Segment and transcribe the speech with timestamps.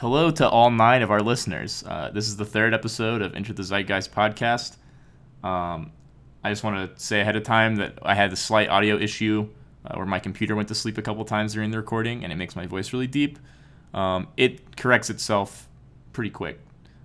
[0.00, 1.84] hello to all nine of our listeners.
[1.86, 4.78] Uh, this is the third episode of Enter the Zeitgeist podcast.
[5.46, 5.92] Um,
[6.42, 9.46] I just want to say ahead of time that I had a slight audio issue
[9.84, 12.36] uh, where my computer went to sleep a couple times during the recording, and it
[12.36, 13.38] makes my voice really deep.
[13.92, 15.68] Um, it corrects itself
[16.14, 16.58] pretty quick.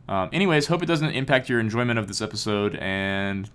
[0.08, 2.78] Um, anyways, hope it doesn't impact your enjoyment of this episode.
[2.78, 3.50] And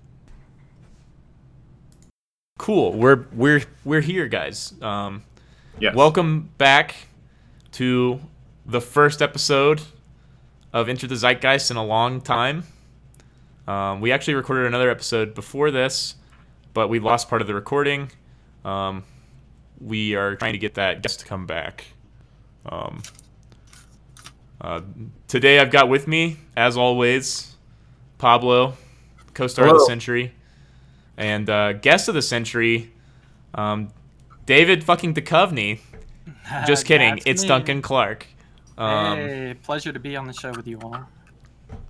[2.59, 4.75] cool, we're we're we're here, guys.
[4.83, 5.23] Um,
[5.79, 5.95] Yes.
[5.95, 6.95] Welcome back
[7.73, 8.21] to
[8.71, 9.83] the first episode
[10.73, 12.63] of Enter the Zeitgeist in a long time.
[13.67, 16.15] Um, we actually recorded another episode before this,
[16.73, 18.13] but we lost part of the recording.
[18.65, 19.03] Um,
[19.81, 21.87] we are trying to get that guest to come back.
[22.65, 23.03] Um,
[24.61, 24.83] uh,
[25.27, 27.57] today I've got with me, as always,
[28.19, 28.75] Pablo,
[29.35, 30.33] co-star of the century,
[31.17, 32.93] and uh, guest of the century,
[33.53, 33.89] um,
[34.47, 35.81] David fucking Duchovny.
[36.67, 37.19] Just kidding.
[37.27, 37.49] It's me.
[37.49, 38.27] Duncan Clark.
[38.79, 41.07] Um, hey, pleasure to be on the show with you all.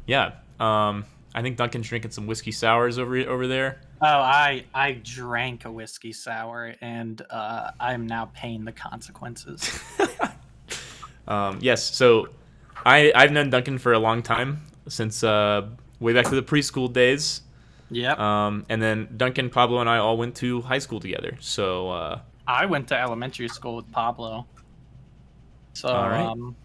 [0.07, 0.33] Yeah.
[0.59, 1.05] Um,
[1.35, 3.81] I think Duncan's drinking some whiskey sours over over there.
[4.03, 9.79] Oh, I I drank a whiskey sour, and uh, I'm now paying the consequences.
[11.29, 11.85] Um, yes.
[11.95, 12.29] So,
[12.85, 15.69] I I've known Duncan for a long time since uh,
[16.01, 17.43] way back to the preschool days.
[17.89, 21.37] yep, Um, and then Duncan, Pablo, and I all went to high school together.
[21.39, 24.47] So uh, I went to elementary school with Pablo,
[25.73, 26.27] so All right.
[26.27, 26.57] um,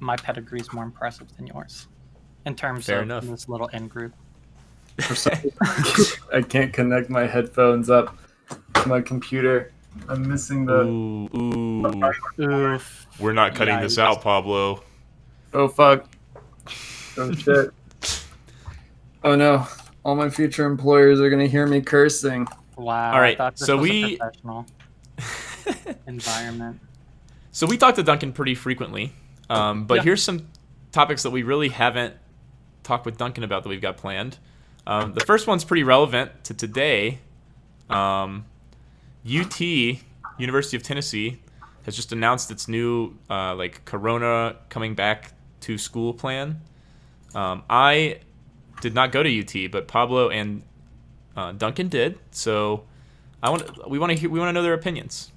[0.00, 1.88] my pedigree is more impressive than yours
[2.44, 3.24] in terms Fair of enough.
[3.24, 4.12] this little in group.
[5.00, 8.16] For some reason, I can't connect my headphones up
[8.74, 9.72] to my computer.
[10.08, 10.82] I'm missing the.
[10.82, 13.06] ooh, ooh, Oof.
[13.18, 14.02] we're not cutting this Yikes.
[14.02, 14.82] out, Pablo.
[15.54, 16.06] Oh fuck.
[17.18, 17.70] Oh shit.
[19.24, 19.66] Oh no.
[20.04, 22.46] All my future employers are gonna hear me cursing.
[22.76, 23.12] Wow.
[23.14, 24.66] All right, I thought this so we- professional
[26.06, 26.80] environment.
[27.52, 29.14] So we talk to Duncan pretty frequently,
[29.50, 30.02] um, but Yeah.
[30.02, 30.48] here's some
[30.92, 32.14] topics that we really haven't
[32.82, 34.38] talked with Duncan about that we've got planned.
[34.86, 37.18] Um, the first one's pretty relevant to today.
[37.90, 38.44] Um,
[39.28, 41.40] UT, University of Tennessee,
[41.84, 45.32] has just announced its new uh, like Corona coming back
[45.62, 46.60] to school plan.
[47.34, 48.20] Um, I
[48.80, 50.62] did not go to UT, but Pablo and
[51.36, 52.18] uh, Duncan did.
[52.30, 52.84] So
[53.42, 55.32] I want we want to hear we want to know their opinions.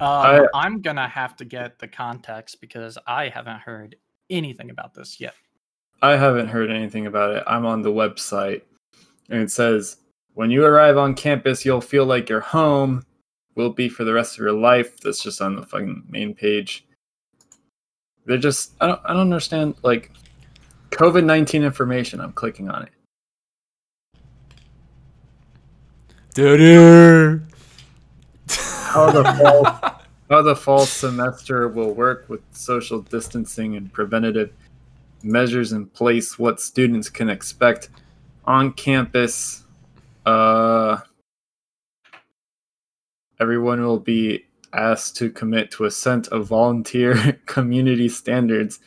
[0.00, 3.96] Um, I- I'm gonna have to get the context because I haven't heard
[4.30, 5.34] anything about this yet.
[6.02, 7.44] I haven't heard anything about it.
[7.46, 8.62] I'm on the website
[9.30, 9.98] and it says
[10.34, 13.04] when you arrive on campus, you'll feel like you're home.
[13.54, 14.98] Will be for the rest of your life.
[14.98, 16.84] That's just on the fucking main page.
[18.26, 20.10] They're just I don't I don't understand like
[20.90, 22.20] COVID nineteen information.
[22.20, 22.90] I'm clicking on it.
[28.94, 29.64] How the fall
[30.30, 34.52] how the fall semester will work with social distancing and preventative
[35.24, 37.88] measures in place, what students can expect
[38.44, 39.64] on campus.
[40.24, 40.98] Uh,
[43.40, 48.78] everyone will be asked to commit to a set of volunteer community standards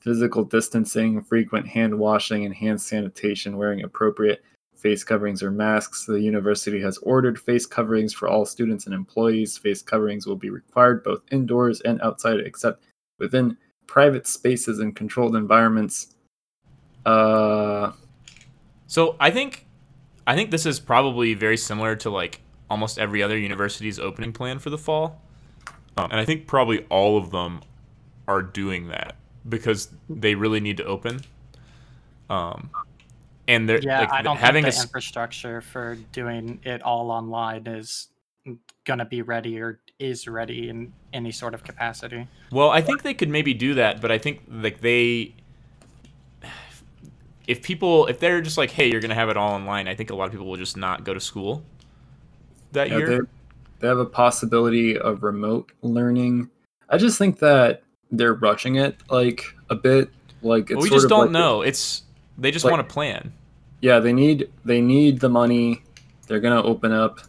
[0.00, 4.42] physical distancing, frequent hand washing, and hand sanitation, wearing appropriate
[4.84, 6.04] face coverings or masks.
[6.04, 9.56] The university has ordered face coverings for all students and employees.
[9.56, 12.84] Face coverings will be required both indoors and outside, except
[13.18, 13.56] within
[13.86, 16.14] private spaces and controlled environments.
[17.06, 17.92] Uh,
[18.86, 19.66] So I think
[20.26, 24.58] I think this is probably very similar to like almost every other university's opening plan
[24.58, 25.22] for the fall.
[25.96, 27.62] Um, and I think probably all of them
[28.28, 29.16] are doing that
[29.48, 31.20] because they really need to open.
[32.28, 32.70] Um,
[33.48, 37.10] and they're Yeah, like, I don't having think the s- infrastructure for doing it all
[37.10, 38.08] online is
[38.84, 42.26] gonna be ready or is ready in any sort of capacity.
[42.50, 45.34] Well, I think they could maybe do that, but I think like they
[47.46, 49.94] if people if they're just like, "Hey, you're going to have it all online." I
[49.94, 51.62] think a lot of people will just not go to school
[52.72, 53.08] that yeah, year.
[53.08, 53.26] they,
[53.80, 56.48] they have a possibility of remote learning.
[56.88, 60.08] I just think that they're rushing it like a bit.
[60.42, 61.60] Like it's Well, we just don't like- know.
[61.62, 62.03] It's
[62.38, 63.32] they just like- want a plan.
[63.80, 65.82] yeah they need they need the money.
[66.26, 67.20] They're gonna open up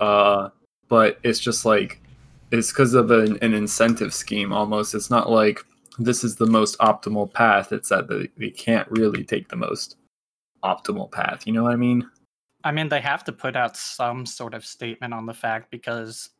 [0.00, 0.50] uh
[0.88, 2.00] but it's just like
[2.52, 4.94] it's because of an, an incentive scheme almost.
[4.94, 5.60] It's not like
[5.98, 7.72] this is the most optimal path.
[7.72, 9.96] It's that they, they can't really take the most
[10.62, 11.46] optimal path.
[11.46, 12.08] You know what i mean?
[12.64, 16.30] I mean, they have to put out some sort of statement on the fact because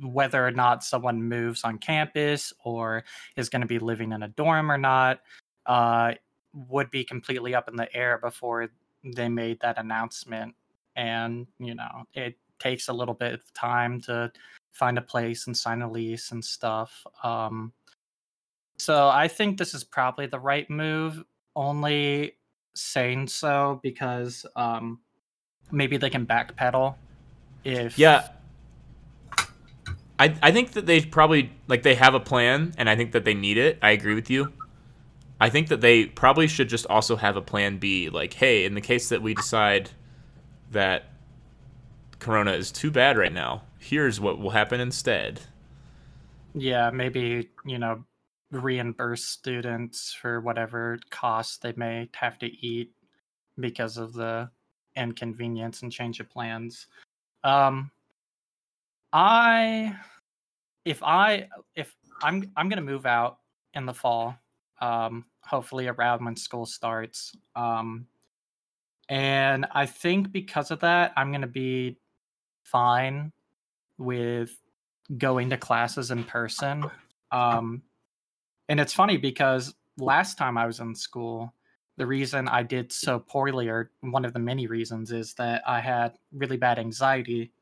[0.00, 3.04] whether or not someone moves on campus or
[3.36, 5.20] is going to be living in a dorm or not
[5.66, 6.12] uh,
[6.52, 8.68] would be completely up in the air before
[9.04, 10.54] they made that announcement.
[10.96, 14.32] And, you know, it takes a little bit of time to
[14.72, 17.04] find a place and sign a lease and stuff.
[17.22, 17.72] Um,
[18.78, 21.24] So I think this is probably the right move.
[21.56, 22.36] Only
[22.74, 25.00] saying so because um,
[25.72, 26.94] maybe they can backpedal
[27.64, 28.28] if Yeah.
[30.20, 33.24] I, I think that they probably like they have a plan and I think that
[33.24, 33.78] they need it.
[33.82, 34.52] I agree with you.
[35.40, 38.74] I think that they probably should just also have a plan B like hey, in
[38.74, 39.90] the case that we decide
[40.70, 41.12] that
[42.18, 45.40] corona is too bad right now, here's what will happen instead.
[46.54, 48.02] yeah maybe you know
[48.50, 52.90] reimburse students for whatever costs they may have to eat
[53.60, 54.48] because of the
[54.96, 56.86] inconvenience and change of plans
[57.44, 57.90] um
[59.12, 59.94] i
[60.84, 61.46] if i
[61.76, 63.38] if i'm i'm gonna move out
[63.74, 64.34] in the fall
[64.80, 68.06] um hopefully around when school starts um
[69.08, 71.96] and i think because of that i'm gonna be
[72.64, 73.32] fine
[73.96, 74.50] with
[75.16, 76.84] going to classes in person
[77.32, 77.82] um
[78.68, 81.52] and it's funny because last time I was in school,
[81.96, 85.80] the reason I did so poorly, or one of the many reasons, is that I
[85.80, 87.52] had really bad anxiety,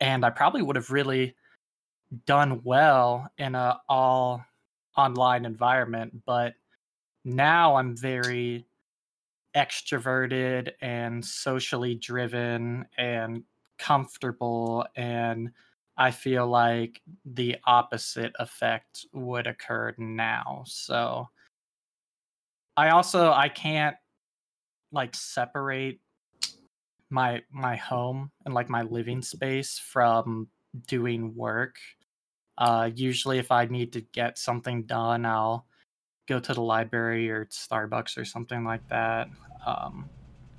[0.00, 1.34] and I probably would have really
[2.26, 4.44] done well in a all
[5.00, 6.22] online environment.
[6.26, 6.54] But
[7.24, 8.66] now I'm very
[9.56, 13.42] extroverted and socially driven and
[13.78, 15.50] comfortable and
[15.96, 20.62] I feel like the opposite effect would occur now.
[20.66, 21.28] So
[22.76, 23.96] I also I can't
[24.92, 26.00] like separate
[27.10, 30.48] my my home and like my living space from
[30.86, 31.76] doing work.
[32.60, 35.66] Uh usually if I need to get something done, I'll
[36.28, 39.28] go to the library or Starbucks or something like that.
[39.66, 40.08] Um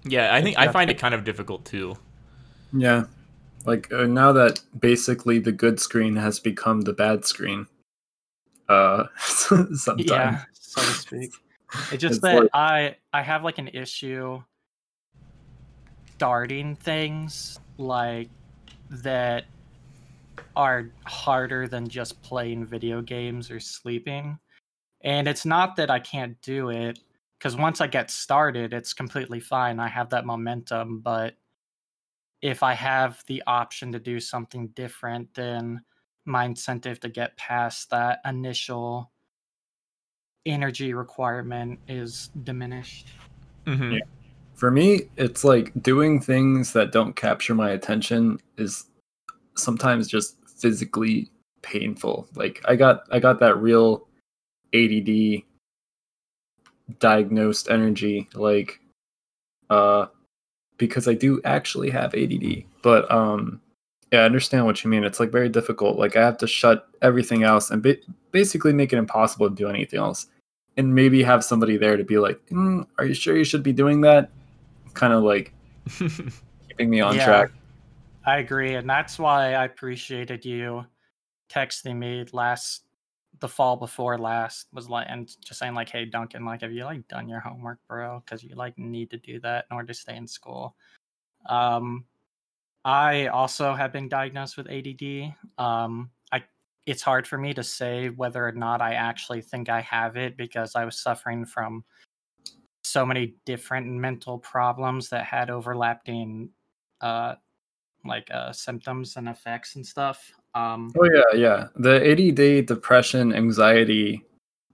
[0.04, 1.96] Yeah, I think I find it kind of difficult too.
[2.74, 3.06] Yeah.
[3.66, 7.68] Like uh, now that basically the good screen has become the bad screen.
[8.68, 10.10] Uh sometimes.
[10.10, 11.32] yeah, so to speak.
[11.92, 14.42] It's just It's that like- I I have like an issue
[16.16, 18.30] starting things like
[18.90, 19.46] that
[20.56, 24.38] are harder than just playing video games or sleeping.
[25.04, 27.00] And it's not that I can't do it
[27.38, 29.80] because once I get started, it's completely fine.
[29.80, 31.36] I have that momentum, but
[32.42, 35.82] if I have the option to do something different, then
[36.26, 39.12] my incentive to get past that initial
[40.46, 43.08] energy requirement is diminished.
[43.66, 44.00] hmm Yeah.
[44.56, 48.86] For me, it's like doing things that don't capture my attention is
[49.56, 51.30] sometimes just physically
[51.62, 52.28] painful.
[52.36, 54.08] Like I got I got that real
[54.74, 55.44] ADD
[57.00, 58.80] diagnosed energy like
[59.70, 60.08] uh
[60.78, 62.64] because I do actually have ADD.
[62.82, 63.62] But um
[64.12, 65.04] yeah, I understand what you mean.
[65.06, 65.98] It's like very difficult.
[65.98, 67.96] Like I have to shut everything else and ba-
[68.32, 70.28] basically make it impossible to do anything else.
[70.78, 73.74] And maybe have somebody there to be like, mm, "Are you sure you should be
[73.74, 74.30] doing that?"
[74.94, 75.54] Kind of like
[76.68, 77.26] keeping me on Yeah.
[77.26, 77.52] track.
[78.26, 80.86] I agree, and that's why I appreciated you
[81.50, 82.84] texting me last
[83.40, 86.86] the fall before last was like and just saying like, "Hey Duncan, like have you
[86.86, 88.22] like done your homework, bro?
[88.28, 90.76] Cuz you like need to do that in order to stay in school."
[91.48, 92.06] Um
[92.86, 95.34] I also have been diagnosed with ADD.
[95.58, 96.44] Um I
[96.86, 100.38] it's hard for me to say whether or not I actually think I have it
[100.38, 101.84] because I was suffering from
[102.84, 106.50] so many different mental problems that had overlapping
[107.02, 107.36] uh
[108.06, 111.68] like uh symptoms and effects and stuff um Oh yeah, yeah.
[111.76, 114.24] The ADD depression, anxiety,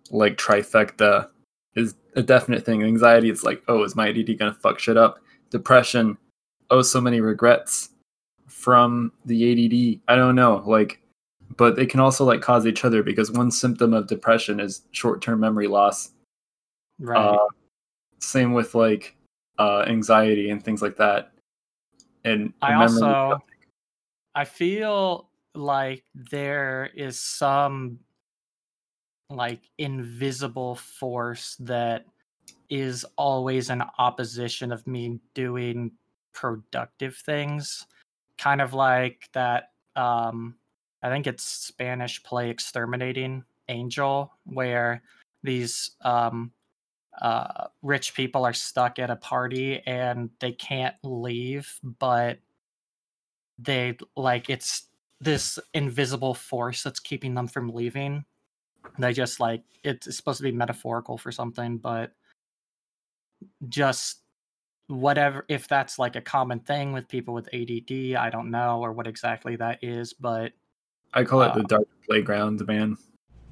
[0.09, 1.29] like trifecta
[1.75, 2.83] is a definite thing.
[2.83, 5.19] Anxiety is like, oh, is my ADD gonna fuck shit up?
[5.51, 6.17] Depression,
[6.71, 7.89] oh, so many regrets
[8.47, 10.01] from the ADD.
[10.07, 11.01] I don't know, like,
[11.57, 15.21] but they can also like cause each other because one symptom of depression is short
[15.21, 16.11] term memory loss.
[16.99, 17.47] right Uh,
[18.19, 19.15] same with like
[19.59, 21.31] uh, anxiety and things like that.
[22.27, 23.39] And i also
[24.35, 27.99] i feel like there is some
[29.29, 32.05] like invisible force that
[32.69, 35.91] is always in opposition of me doing
[36.33, 37.85] productive things.
[38.37, 40.55] Kind of like that um
[41.01, 45.01] i think it's spanish play exterminating angel where
[45.43, 46.51] these um
[47.21, 52.39] uh rich people are stuck at a party and they can't leave but
[53.59, 54.87] they like it's
[55.19, 58.23] this invisible force that's keeping them from leaving
[58.99, 62.11] they just like it's supposed to be metaphorical for something but
[63.67, 64.21] just
[64.87, 68.93] whatever if that's like a common thing with people with ADD I don't know or
[68.93, 70.53] what exactly that is but
[71.13, 72.97] I call it the uh, dark playground, man.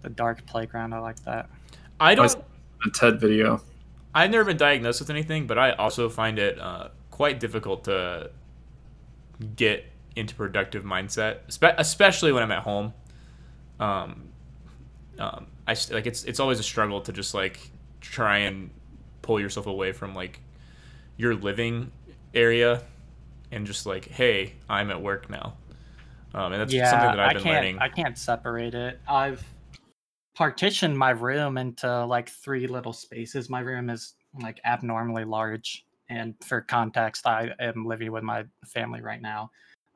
[0.01, 0.93] The dark playground.
[0.93, 1.50] I like that.
[2.00, 2.36] I I don't.
[2.84, 3.62] Saw a TED video.
[4.13, 8.32] I've never been diagnosed with anything, but I also find it uh, quite difficult to
[9.55, 11.39] get into productive mindset,
[11.77, 12.94] especially when I'm at home.
[13.79, 14.29] Um,
[15.20, 18.72] um, I s- like it's it's always a struggle to just like try and
[19.22, 20.41] pull yourself away from like
[21.17, 21.91] your living
[22.34, 22.84] area
[23.51, 25.55] and just like, hey, I'm at work now.
[26.34, 27.46] Um, and that's yeah, something that I've I been can't.
[27.48, 27.79] learning.
[27.79, 29.01] I can't separate it.
[29.08, 29.54] I've
[30.36, 33.50] partitioned my room into like three little spaces.
[33.50, 39.01] My room is like abnormally large, and for context, I am living with my family
[39.01, 39.50] right now.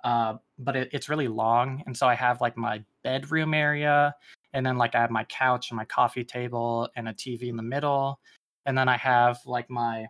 [0.03, 4.15] Uh, but it, it's really long, and so I have like my bedroom area,
[4.53, 7.57] and then like I have my couch and my coffee table and a TV in
[7.57, 8.19] the middle,
[8.65, 10.07] and then I have like my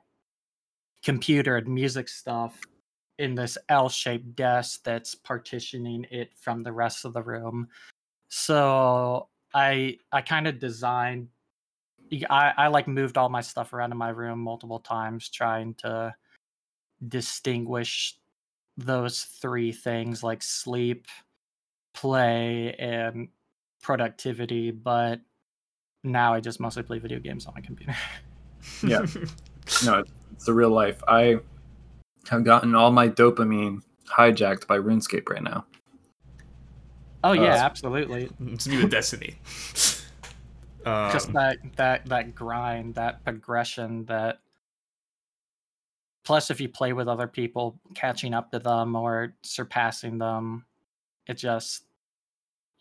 [1.03, 2.59] computer and music stuff
[3.17, 7.67] in this L-shaped desk that's partitioning it from the rest of the room.
[8.29, 11.29] So I I kind of designed
[12.29, 16.15] I, I like moved all my stuff around in my room multiple times trying to
[17.07, 18.17] distinguish
[18.77, 21.07] those three things like sleep,
[21.93, 23.29] play, and
[23.81, 25.19] productivity, but
[26.03, 27.95] now I just mostly play video games on my computer.
[28.85, 29.05] Yeah.
[29.85, 31.01] No, it's, it's the real life.
[31.07, 31.37] I
[32.29, 35.63] have gotten all my dopamine hijacked by RuneScape right now.
[37.23, 38.29] Oh yeah, Uh, absolutely.
[38.47, 39.35] it's new with Destiny.
[40.85, 44.39] Um, just that that that grind that progression that
[46.23, 50.65] plus if you play with other people catching up to them or surpassing them
[51.27, 51.83] it just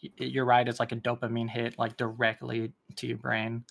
[0.00, 3.64] you're right it's like a dopamine hit like directly to your brain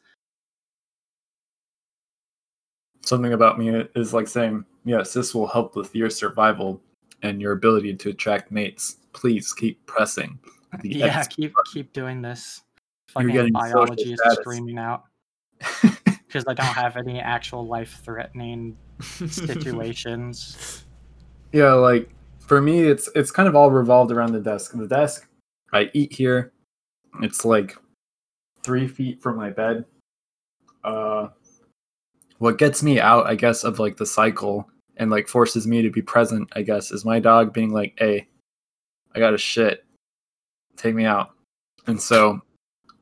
[3.05, 6.81] Something about me is like saying, yes, this will help with your survival
[7.23, 8.97] and your ability to attract mates.
[9.13, 10.37] Please keep pressing.
[10.83, 12.61] Yeah keep keep doing this
[13.09, 14.39] fucking biology is status.
[14.39, 15.03] screaming out
[16.27, 20.83] because i don't have any actual life threatening situations
[21.51, 22.09] Yeah, like
[22.39, 24.73] for me, it's it's kind of all revolved around the desk.
[24.73, 25.27] The desk,
[25.73, 26.51] I eat here.
[27.21, 27.77] It's like
[28.63, 29.85] three feet from my bed.
[30.83, 31.29] Uh,
[32.39, 35.89] what gets me out, I guess, of like the cycle and like forces me to
[35.89, 38.27] be present, I guess, is my dog being like, "Hey,
[39.15, 39.85] I got to shit.
[40.77, 41.31] Take me out."
[41.87, 42.41] And so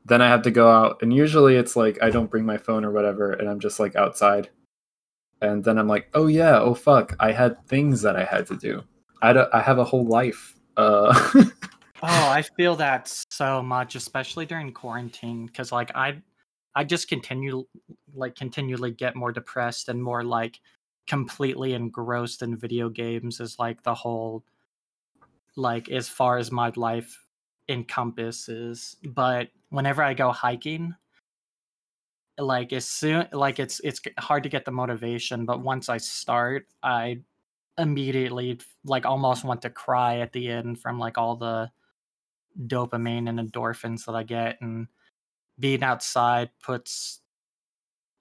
[0.04, 2.84] then I have to go out, and usually it's like I don't bring my phone
[2.84, 4.50] or whatever, and I'm just like outside
[5.42, 8.56] and then I'm like, oh yeah, oh fuck, I had things that I had to
[8.56, 8.82] do.
[9.22, 10.54] I I have a whole life.
[10.76, 11.12] Uh,
[12.02, 16.20] Oh, I feel that so much, especially during quarantine, because like I,
[16.74, 17.66] I just continue,
[18.14, 20.60] like continually get more depressed and more like
[21.06, 24.44] completely engrossed in video games is like the whole,
[25.56, 27.25] like as far as my life
[27.68, 28.96] encompasses.
[29.04, 30.94] But whenever I go hiking,
[32.38, 36.66] like as soon like it's it's hard to get the motivation, but once I start,
[36.82, 37.20] I
[37.78, 41.70] immediately like almost want to cry at the end from like all the
[42.66, 44.88] dopamine and endorphins that I get and
[45.58, 47.20] being outside puts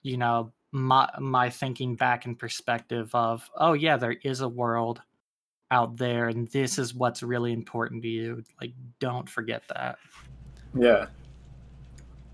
[0.04, 5.02] you know my my thinking back in perspective of oh yeah there is a world
[5.72, 9.98] out there and this is what's really important to you like don't forget that
[10.78, 11.08] yeah,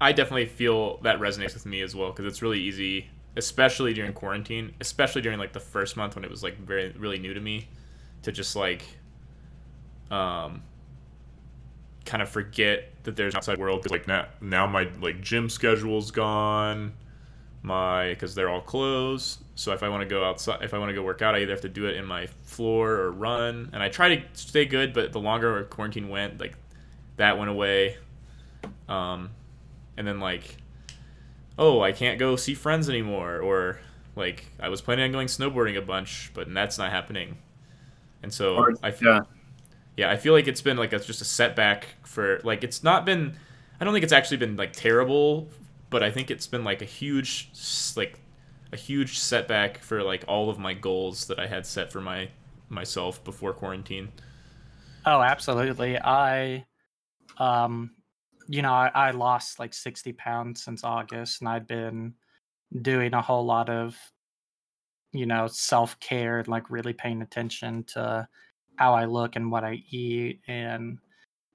[0.02, 4.14] I definitely feel that resonates with me as well because it's really easy, especially during
[4.14, 7.40] quarantine, especially during like the first month when it was like very really new to
[7.40, 7.68] me,
[8.24, 8.84] to just like,
[10.10, 10.64] um,
[12.04, 13.84] kind of forget that there's an outside world.
[13.84, 16.94] 'Cause, like now, now my like gym schedule's gone,
[17.64, 19.40] my because they're all closed.
[19.56, 21.40] So if I want to go outside, if I want to go work out, I
[21.42, 23.70] either have to do it in my floor or run.
[23.74, 26.56] And I try to stay good, but the longer quarantine went, like
[27.18, 27.98] that went away.
[28.90, 29.30] Um,
[29.98, 30.58] and then like,
[31.58, 33.80] oh, I can't go see friends anymore, or
[34.16, 37.38] like I was planning on going snowboarding a bunch, but that's not happening.
[38.24, 39.22] And so Or- I feel, yeah,
[39.98, 43.06] yeah, I feel like it's been like a, just a setback for like it's not
[43.06, 43.38] been.
[43.80, 45.50] I don't think it's actually been like terrible,
[45.92, 47.52] but I think it's been like a huge
[47.96, 48.20] like
[48.74, 52.30] a huge setback for like all of my goals that I had set for my
[52.70, 54.10] myself before quarantine.
[55.06, 56.66] oh absolutely i
[57.38, 57.92] um
[58.48, 62.14] you know I, I lost like 60 pounds since august and i've been
[62.82, 63.98] doing a whole lot of
[65.12, 68.28] you know self-care and like really paying attention to
[68.78, 70.98] how i look and what i eat and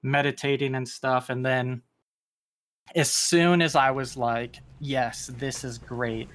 [0.03, 1.81] meditating and stuff and then
[2.95, 6.29] as soon as i was like yes this is great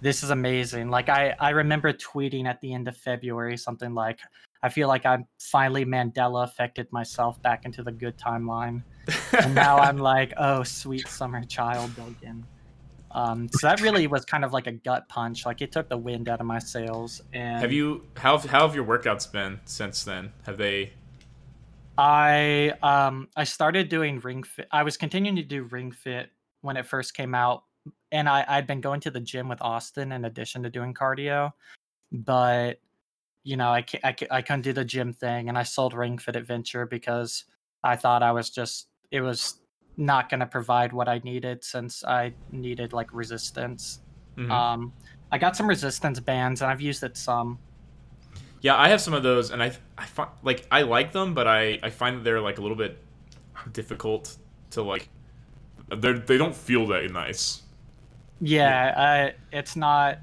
[0.00, 4.20] this is amazing like i i remember tweeting at the end of february something like
[4.62, 8.82] I feel like I finally Mandela affected myself back into the good timeline,
[9.38, 12.46] and now I'm like, oh, sweet summer child, Duncan.
[13.10, 15.46] Um, so that really was kind of like a gut punch.
[15.46, 17.22] Like it took the wind out of my sails.
[17.34, 20.32] And Have you how how have your workouts been since then?
[20.46, 20.94] Have they
[21.96, 24.66] I um I started doing ring fit.
[24.72, 26.30] I was continuing to do ring fit
[26.62, 27.64] when it first came out,
[28.10, 31.52] and I I'd been going to the gym with Austin in addition to doing cardio,
[32.12, 32.80] but
[33.44, 36.36] you know I I, I couldn't do the gym thing, and I sold Ring Fit
[36.36, 37.44] Adventure because
[37.84, 39.60] I thought I was just it was
[39.96, 44.00] not going to provide what I needed since I needed like resistance.
[44.36, 44.50] Mhm.
[44.50, 44.92] Um,
[45.30, 47.63] I got some resistance bands, and I've used it some.
[48.64, 51.46] Yeah, I have some of those, and I I find like I like them, but
[51.46, 52.98] I I find that they're like a little bit
[53.72, 54.36] difficult
[54.70, 55.10] to like.
[55.88, 57.62] They they don't feel that nice.
[58.40, 60.18] Yeah, uh, it's not.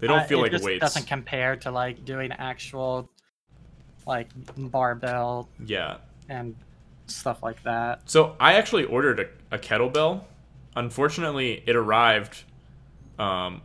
[0.00, 0.80] They don't Uh, feel it like just weights.
[0.80, 3.08] Doesn't compare to like doing actual,
[4.06, 5.98] like barbell Yeah.
[6.28, 6.56] and
[7.06, 8.10] stuff like that.
[8.10, 10.24] So I actually ordered a, a kettlebell.
[10.74, 12.44] Unfortunately, it arrived
[13.18, 13.62] um,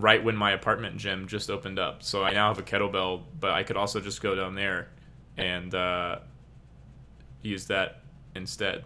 [0.00, 2.02] right when my apartment gym just opened up.
[2.02, 4.88] So I now have a kettlebell, but I could also just go down there
[5.36, 6.18] and uh,
[7.42, 8.02] use that
[8.34, 8.84] instead.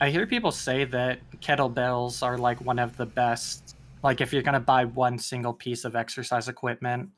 [0.00, 3.76] I hear people say that kettlebells are like one of the best.
[4.02, 7.10] Like if you're gonna buy one single piece of exercise equipment,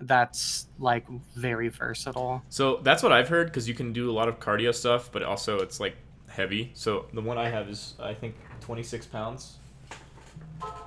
[0.00, 2.42] that's like very versatile.
[2.48, 5.22] So that's what I've heard because you can do a lot of cardio stuff, but
[5.22, 5.96] also it's like
[6.28, 6.70] heavy.
[6.74, 9.58] So the one I have is I think 26 pounds.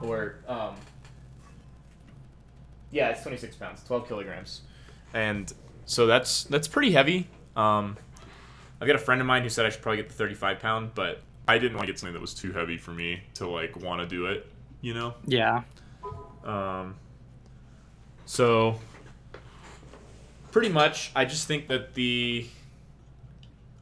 [0.02, 0.76] Or um,
[2.92, 4.62] yeah, it's 26 pounds, 12 kilograms,
[5.14, 5.52] and
[5.86, 7.28] so that's that's pretty heavy.
[7.56, 7.98] Um,
[8.80, 10.92] I've got a friend of mine who said I should probably get the 35 pound,
[10.96, 13.76] but I didn't want to get something that was too heavy for me to like
[13.76, 14.48] want to do it.
[14.82, 15.14] You know.
[15.26, 15.64] Yeah.
[16.44, 16.96] Um,
[18.26, 18.80] so
[20.52, 22.48] pretty much, I just think that the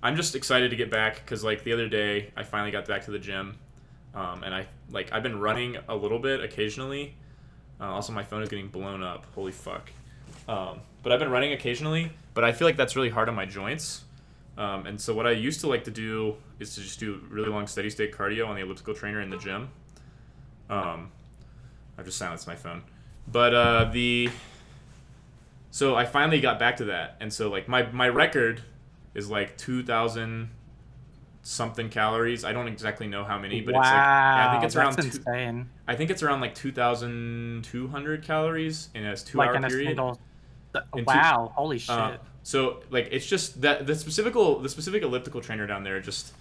[0.02, 3.06] I'm just excited to get back because like the other day I finally got back
[3.06, 3.58] to the gym,
[4.16, 7.16] um, and I like I've been running a little bit occasionally.
[7.80, 9.26] Uh, also, my phone is getting blown up.
[9.36, 9.92] Holy fuck!
[10.48, 13.46] Um, but I've been running occasionally, but I feel like that's really hard on my
[13.46, 14.04] joints.
[14.58, 17.50] Um, and so what I used to like to do is to just do really
[17.50, 19.70] long steady state cardio on the elliptical trainer in the gym.
[20.70, 21.12] Um,
[21.98, 22.84] I've just silenced my phone.
[23.32, 24.30] But uh, the
[25.72, 28.62] so I finally got back to that, and so like my my record
[29.14, 30.50] is like two thousand
[31.42, 32.44] something calories.
[32.44, 34.96] I don't exactly know how many, but wow, it's like yeah, I think it's around
[34.96, 35.70] that's two, insane.
[35.88, 39.62] I think it's around like two thousand two hundred calories in a two Like hour
[39.68, 39.88] period.
[39.88, 40.20] single.
[40.96, 41.52] In two- wow!
[41.56, 41.90] holy shit!
[41.90, 46.34] Uh, so like it's just that the specific the specific elliptical trainer down there just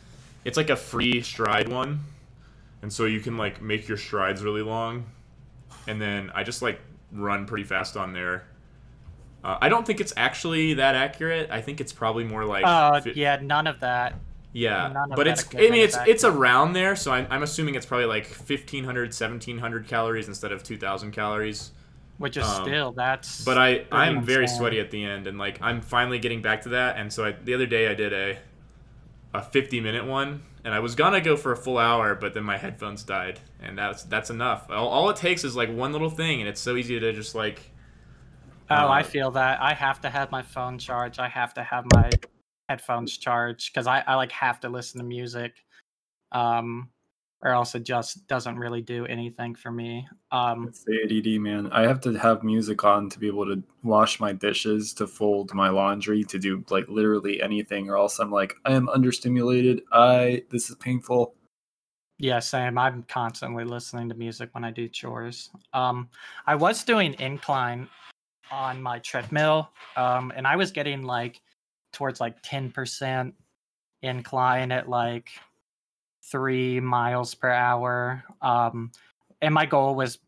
[0.45, 2.01] it's like a free stride one,
[2.83, 5.07] and so you can like make your strides really long,
[5.87, 6.81] and then I just like
[7.11, 8.45] run pretty fast on there.
[9.43, 11.51] Uh, I don't think it's actually that accurate.
[11.51, 14.15] I think it's probably more like Oh fi- yeah, none of that.
[14.53, 18.07] Yeah, but it's I mean it's it's around there, so I'm, I'm assuming it's probably
[18.07, 21.73] like 1500 1700 calories instead of 2000 calories.
[22.19, 23.45] Which is Um, still that's.
[23.45, 24.59] But I I'm very insane.
[24.59, 26.97] sweaty at the end, and like I'm finally getting back to that.
[26.97, 28.39] And so I, the other day I did a
[29.35, 32.45] a 50 minute one, and I was gonna go for a full hour, but then
[32.45, 34.67] my headphones died, and that's that's enough.
[34.71, 37.35] All, all it takes is like one little thing, and it's so easy to just
[37.35, 37.71] like.
[38.71, 39.61] Oh, I uh, feel that.
[39.63, 41.19] I have to have my phone charged.
[41.19, 42.11] I have to have my
[42.69, 45.65] headphones charged because I, I like have to listen to music,
[46.33, 46.89] um,
[47.43, 50.07] or else it just doesn't really do anything for me.
[50.33, 51.69] Um, It's the ADD, man.
[51.73, 55.55] I have to have music on to be able to wash my dishes, to fold
[55.55, 59.83] my laundry, to do like literally anything, or else I'm like, I am understimulated.
[59.93, 61.35] I this is painful.
[62.19, 62.77] yeah, same.
[62.77, 65.51] I'm constantly listening to music when I do chores.
[65.73, 66.09] Um,
[66.47, 67.89] I was doing incline
[68.51, 71.41] on my treadmill, um, and I was getting like
[71.99, 73.35] towards like ten percent
[74.03, 75.31] incline at like
[76.23, 78.23] three miles per hour.
[78.41, 78.93] Um,
[79.43, 80.19] and my goal was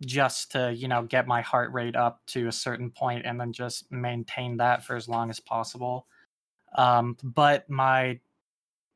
[0.00, 3.52] just to, you know, get my heart rate up to a certain point and then
[3.52, 6.06] just maintain that for as long as possible.
[6.76, 8.18] Um, but my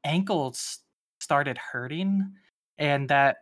[0.02, 0.78] ankles
[1.20, 2.32] started hurting
[2.78, 3.36] and that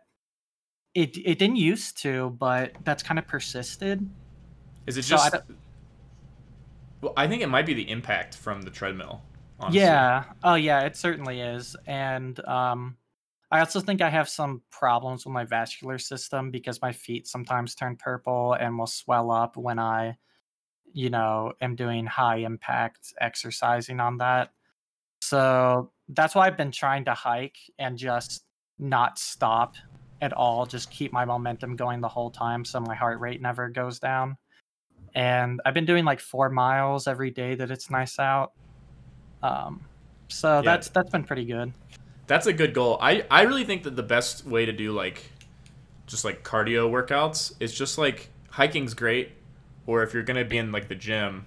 [0.93, 4.05] it it didn't used to, but that's kind of persisted.
[4.85, 5.35] Is it So just?
[7.01, 9.21] Well, I think it might be the impact from the treadmill.
[9.59, 9.81] Honestly.
[9.81, 10.25] Yeah.
[10.43, 11.75] Oh yeah, it certainly is.
[11.85, 12.97] And um
[13.51, 17.75] I also think I have some problems with my vascular system because my feet sometimes
[17.75, 20.17] turn purple and will swell up when I
[20.95, 24.51] you know, am doing high impact exercising on that.
[25.19, 28.45] So that's why I've been trying to hike and just
[28.79, 29.75] not stop
[30.21, 33.67] at all, just keep my momentum going the whole time so my heart rate never
[33.67, 34.37] goes down.
[35.15, 38.51] And I've been doing like four miles every day that it's nice out.
[39.41, 39.81] Um,
[40.27, 41.71] so that's that's been pretty good.
[42.27, 42.97] That's a good goal.
[43.01, 45.31] I I really think that the best way to do like
[46.07, 49.31] just like cardio workouts is just like hiking's great,
[49.87, 51.45] or if you're gonna be in like the gym,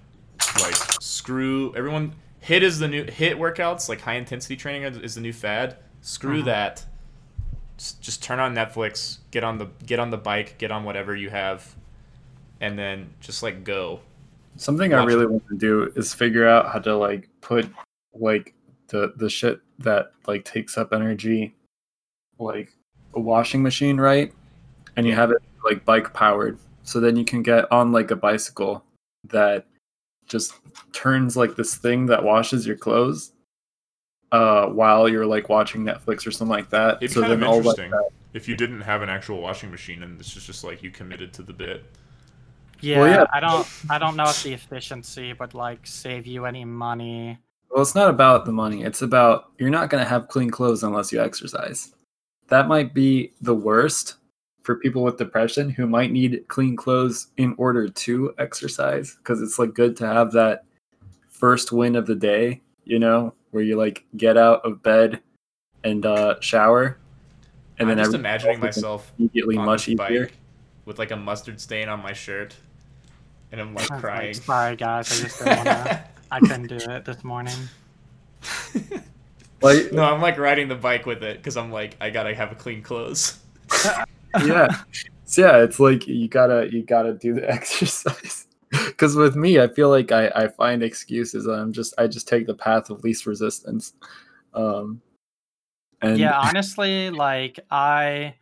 [0.61, 2.15] like screw everyone.
[2.43, 3.87] HIIT is the new HIIT workouts.
[3.89, 5.77] Like high intensity training is- the new fad.
[6.01, 6.45] Screw Mhm.
[6.45, 6.85] that.
[7.77, 9.17] Just, just turn on Netflix.
[9.31, 10.57] Get on the get on the bike.
[10.57, 11.75] Get on whatever you have,
[12.61, 13.99] and then just like go.
[14.55, 15.31] Something I really it.
[15.31, 17.69] want to do is figure out how to like put
[18.13, 18.53] like
[18.87, 21.55] the the shit that like takes up energy,
[22.37, 22.71] like
[23.13, 24.33] a washing machine, right?
[24.95, 28.15] And you have it like bike powered, so then you can get on like a
[28.15, 28.83] bicycle
[29.25, 29.65] that
[30.27, 30.53] just
[30.93, 33.31] turns like this thing that washes your clothes
[34.31, 37.01] uh while you're like watching Netflix or something like that.
[37.01, 39.41] It's so kind of then all like interesting that if you didn't have an actual
[39.41, 41.83] washing machine and this is just like you committed to the bit.
[42.81, 43.25] Yeah, Well, yeah.
[43.33, 47.39] I don't I don't know if the efficiency would like save you any money.
[47.69, 48.83] Well, it's not about the money.
[48.83, 51.93] It's about you're not going to have clean clothes unless you exercise.
[52.47, 54.15] That might be the worst
[54.63, 59.59] for people with depression who might need clean clothes in order to exercise because it's
[59.59, 60.65] like good to have that
[61.29, 65.21] first win of the day, you know, where you like get out of bed
[65.83, 66.97] and uh, shower
[67.79, 69.97] and I'm then just imagining myself immediately on much easier.
[70.25, 70.33] bike
[70.85, 72.55] with like a mustard stain on my shirt,
[73.51, 74.27] and I'm like I was crying.
[74.33, 77.55] Like, Sorry guys, I just didn't wanna I couldn't do it this morning.
[79.61, 82.51] Like, no, I'm like riding the bike with it because I'm like I gotta have
[82.51, 83.39] a clean clothes.
[84.45, 84.67] yeah
[85.25, 89.67] so yeah it's like you gotta you gotta do the exercise because with me i
[89.67, 93.03] feel like I, I find excuses and i'm just i just take the path of
[93.03, 93.93] least resistance
[94.53, 95.01] um
[96.01, 98.35] and yeah, honestly, like I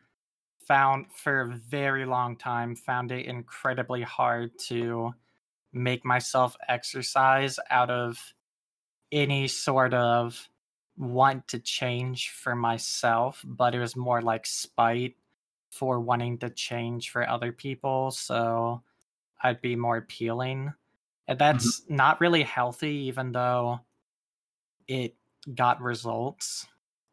[0.67, 5.13] found for a very long time found it incredibly hard to
[5.73, 8.34] make myself exercise out of
[9.12, 10.49] any sort of
[10.97, 15.15] want to change for myself, but it was more like spite
[15.69, 18.82] for wanting to change for other people, so
[19.41, 20.73] I'd be more appealing.
[21.27, 23.82] And that's not really healthy even though
[24.88, 25.15] it
[25.53, 26.65] got results.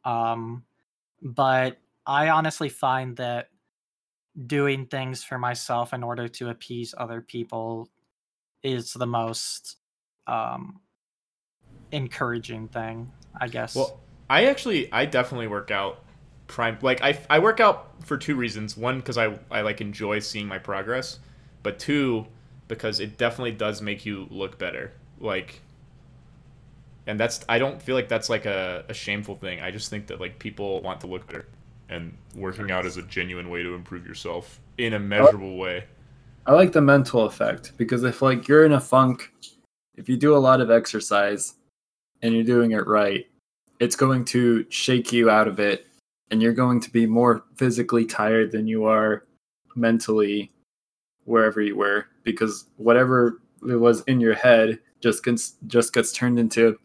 [0.04, 0.64] Um,
[1.20, 3.48] but I honestly find that
[4.46, 7.88] doing things for myself in order to appease other people
[8.62, 9.76] is the most
[10.26, 10.80] um,
[11.92, 13.74] encouraging thing, I guess.
[13.74, 16.00] Well, I actually I definitely work out
[16.46, 18.76] prime like I I work out for two reasons.
[18.76, 21.20] One because I I like enjoy seeing my progress,
[21.62, 22.26] but two
[22.66, 24.92] because it definitely does make you look better.
[25.20, 25.60] Like
[27.06, 29.60] and that's I don't feel like that's like a, a shameful thing.
[29.60, 31.46] I just think that like people want to look better
[31.88, 35.84] and working out is a genuine way to improve yourself in a measurable way.
[36.46, 39.32] i like the mental effect because if like you're in a funk
[39.96, 41.54] if you do a lot of exercise
[42.22, 43.26] and you're doing it right
[43.80, 45.86] it's going to shake you out of it
[46.30, 49.26] and you're going to be more physically tired than you are
[49.76, 50.50] mentally
[51.24, 56.38] wherever you were because whatever it was in your head just gets just gets turned
[56.38, 56.78] into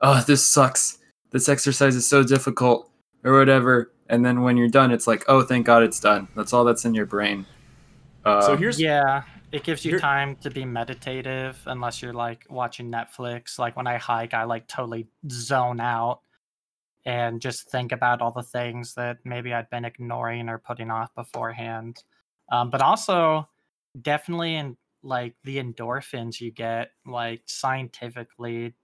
[0.00, 0.98] oh this sucks.
[1.30, 2.90] This exercise is so difficult
[3.24, 6.52] or whatever and then when you're done it's like oh thank god it's done that's
[6.52, 7.44] all that's in your brain
[8.24, 12.44] uh, So here's yeah, it gives you here- time to be meditative unless you're like
[12.50, 13.56] watching Netflix.
[13.56, 16.22] Like when I hike, I like totally zone out
[17.04, 21.14] and just think about all the things that maybe I'd been ignoring or putting off
[21.14, 22.02] beforehand.
[22.50, 23.48] Um, but also,
[24.02, 28.74] definitely in like the endorphins you get, like scientifically,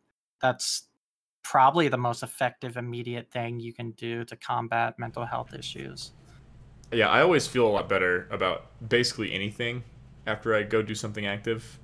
[0.40, 0.84] that's
[1.42, 6.12] probably the most effective immediate thing you can do to combat mental health issues.
[6.92, 9.82] yeah, I always feel a lot better about basically anything
[10.26, 11.78] after I go do something active.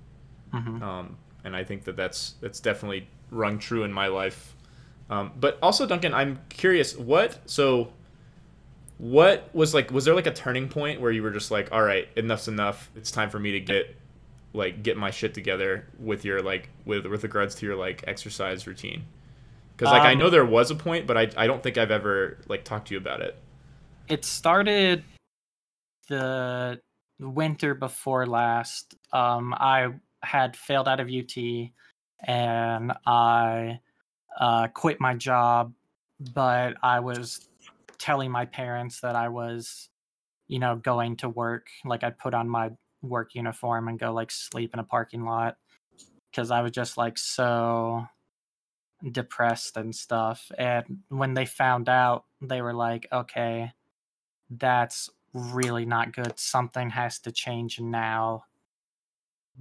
[0.52, 4.54] hmm um, and I think that that's that's definitely rung true in my life.
[5.10, 7.92] Um, but also, Duncan, I'm curious what so
[8.98, 11.82] what was like was there like a turning point where you were just like all
[11.82, 13.94] right enough's enough it's time for me to get
[14.52, 18.66] like get my shit together with your like with with regards to your like exercise
[18.66, 19.04] routine
[19.78, 21.90] because like i Um, know there was a point but I, I don't think i've
[21.90, 23.40] ever like talked to you about it
[24.08, 25.04] it started
[26.08, 26.80] the
[27.20, 28.94] winter before last.
[29.12, 29.88] Um, I
[30.22, 31.36] had failed out of UT
[32.26, 33.80] and I
[34.38, 35.72] uh, quit my job,
[36.34, 37.48] but I was
[37.98, 39.90] telling my parents that I was,
[40.46, 41.68] you know, going to work.
[41.84, 42.70] Like I'd put on my
[43.02, 45.56] work uniform and go like sleep in a parking lot
[46.30, 48.06] because I was just like so
[49.12, 50.50] depressed and stuff.
[50.58, 53.72] And when they found out, they were like, okay,
[54.50, 56.38] that's really not good.
[56.38, 58.44] Something has to change now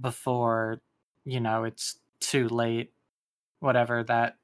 [0.00, 0.80] before
[1.24, 2.92] you know it's too late
[3.60, 4.38] whatever that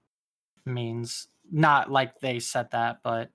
[0.64, 3.30] means not like they said that but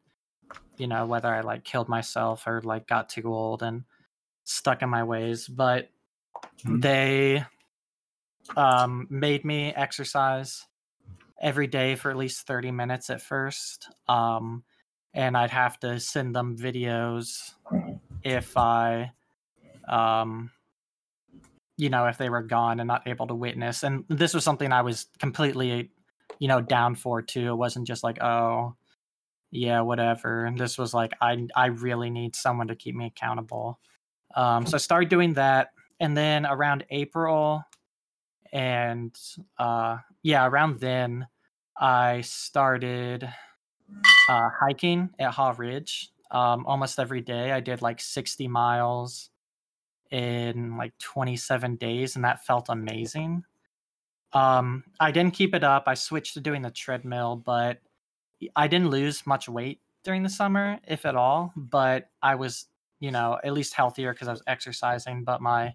[0.78, 3.84] you know whether i like killed myself or like got too old and
[4.44, 5.90] stuck in my ways but
[6.66, 6.82] Mhm.
[6.82, 7.46] they
[8.58, 10.66] um made me exercise
[11.42, 14.64] every day for at least 30 minutes at first um
[15.14, 17.54] and i'd have to send them videos
[18.24, 19.12] if i
[19.88, 20.52] um
[21.78, 24.72] you know if they were gone and not able to witness and this was something
[24.72, 25.90] i was completely
[26.40, 27.50] you know down for too.
[27.50, 28.76] It wasn't just like oh
[29.52, 33.80] yeah whatever and this was like i i really need someone to keep me accountable.
[34.36, 37.64] Um so i started doing that and then around april
[38.54, 39.16] and
[39.58, 41.28] uh yeah around then
[41.80, 43.24] i started
[44.30, 47.52] uh hiking at haw ridge um almost every day.
[47.52, 49.32] I did like 60 miles
[50.12, 53.44] in like 27 days and that felt amazing.
[54.34, 55.84] Um i didn't keep it up.
[55.88, 57.80] I switched to doing the treadmill but
[58.56, 62.68] i didn't lose much weight during the summer if at all but i was
[63.02, 65.74] you know at least healthier because i was exercising but my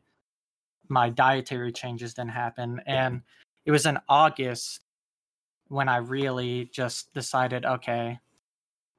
[0.88, 2.80] my dietary changes didn't happen.
[2.87, 3.22] And
[3.64, 4.81] it was in august
[5.68, 8.18] when i really just decided okay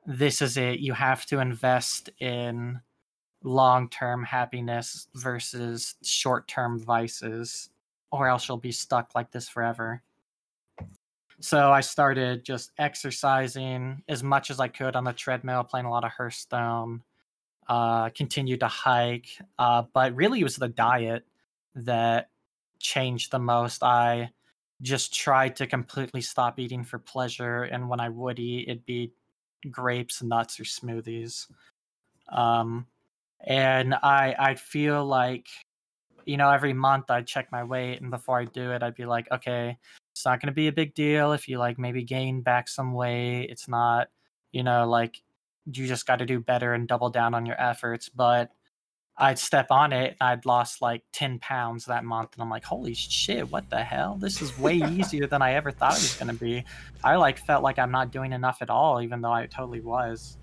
[0.05, 0.79] this is it.
[0.79, 2.79] You have to invest in
[3.43, 7.69] long-term happiness versus short-term vices
[8.11, 10.01] or else you'll be stuck like this forever.
[11.41, 15.91] So i started just exercising as much as i could on the treadmill playing a
[15.91, 17.03] lot of hearthstone
[17.67, 19.27] uh continued to hike
[19.59, 21.25] uh but really it was the diet
[21.75, 22.29] that
[22.79, 23.83] changed the most.
[23.83, 24.31] I
[24.85, 29.11] just tried to completely stop eating for pleasure and when i would eat it'd be
[29.71, 31.47] grapes nuts or smoothies.
[32.31, 32.85] Um
[33.41, 35.47] and i i feel like
[36.25, 39.05] you know every month i'd check my weight and before i do it i'd be
[39.05, 39.77] like okay
[40.15, 42.93] it's not going to be a big deal if you like maybe gain back some
[42.93, 43.47] weight.
[43.49, 44.07] It's not
[44.53, 45.21] you know like
[45.65, 48.07] you just got to do better and double down on your efforts.
[48.07, 48.51] But
[49.17, 52.65] i'd step on it and i'd lost like 10 pounds that month and i'm like
[52.65, 54.17] holy shit what the hell?
[54.19, 56.63] This is way easier than i ever thought it was going to be.
[57.03, 60.37] I like felt like i'm not doing enough at all even though i totally was.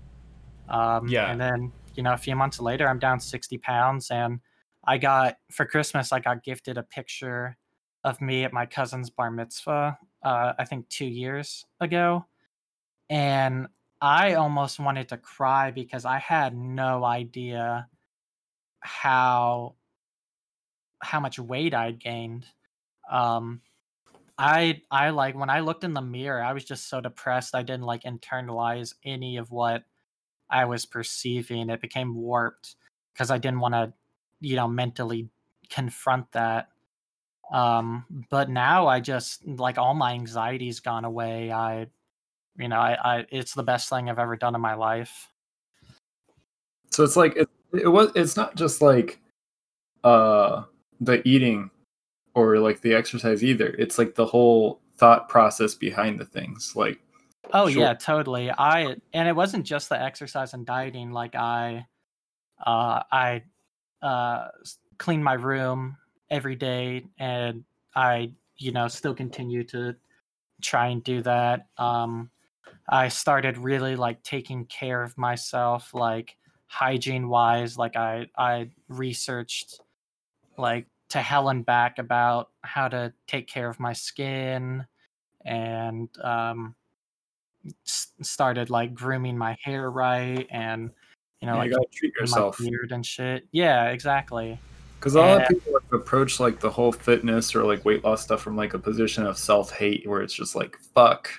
[0.69, 1.29] Um Yeah.
[1.31, 4.39] and then you know a few months later i'm down 60 pounds and
[4.83, 7.55] i got for christmas i got gifted a picture
[8.03, 12.25] of me at my cousin's bar mitzvah uh i think two years ago
[13.11, 13.67] and
[14.01, 17.87] i almost wanted to cry because i had no idea
[18.83, 19.75] how
[21.01, 22.45] how much weight i'd gained.
[23.09, 23.61] Um
[24.37, 27.61] i i like when i looked in the mirror i was just so depressed i
[27.61, 29.83] didn't like internalize any of what
[30.49, 31.69] i was perceiving.
[31.69, 32.75] It became warped
[33.13, 33.93] because i didn't want to
[34.41, 35.29] you know mentally
[35.69, 36.69] confront that.
[37.51, 41.51] Um but now i just like all my anxiety's gone away.
[41.51, 41.87] I
[42.57, 45.29] you know i, I it's the best thing i've ever done in my life.
[46.91, 48.11] So it's like it, it was.
[48.15, 49.19] It's not just like
[50.03, 50.63] uh
[50.99, 51.69] the eating
[52.35, 53.67] or like the exercise either.
[53.77, 56.73] It's like the whole thought process behind the things.
[56.75, 56.99] Like
[57.51, 57.83] Oh Sure.
[57.83, 58.51] yeah, totally.
[58.51, 61.11] I and it wasn't just the exercise and dieting.
[61.11, 61.85] Like I,
[62.65, 63.43] uh, I,
[64.01, 64.47] uh,
[64.97, 65.97] clean my room
[66.29, 67.63] every day, and
[67.95, 69.95] I, you know, still continue to
[70.61, 71.67] try and do that.
[71.77, 72.29] Um,
[72.89, 76.37] I started really like taking care of myself, like
[76.73, 77.77] hygiene wise.
[77.77, 79.79] Like I, I researched
[80.57, 84.85] like to hell and back about how to take care of my skin
[85.45, 86.73] and um
[87.85, 90.89] s- started like grooming my hair right and
[91.41, 92.59] you know you like gotta treat yourself.
[92.59, 94.57] my beard and shit yeah exactly
[94.99, 95.43] Because a lot Yeah.
[95.43, 98.73] of people like, approach like the whole fitness or like weight loss stuff from like
[98.73, 101.29] a position of self hate, where it's just like fuck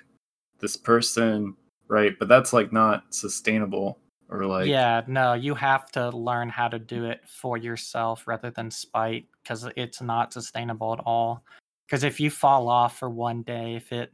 [0.61, 1.57] this person,
[1.89, 2.13] right?
[2.19, 3.99] But that's like not sustainable
[4.35, 8.51] or like yeah no you have to learn how to do it for yourself rather
[8.51, 11.43] than spite because it's not sustainable at all
[11.87, 14.13] because if you fall off for one day if it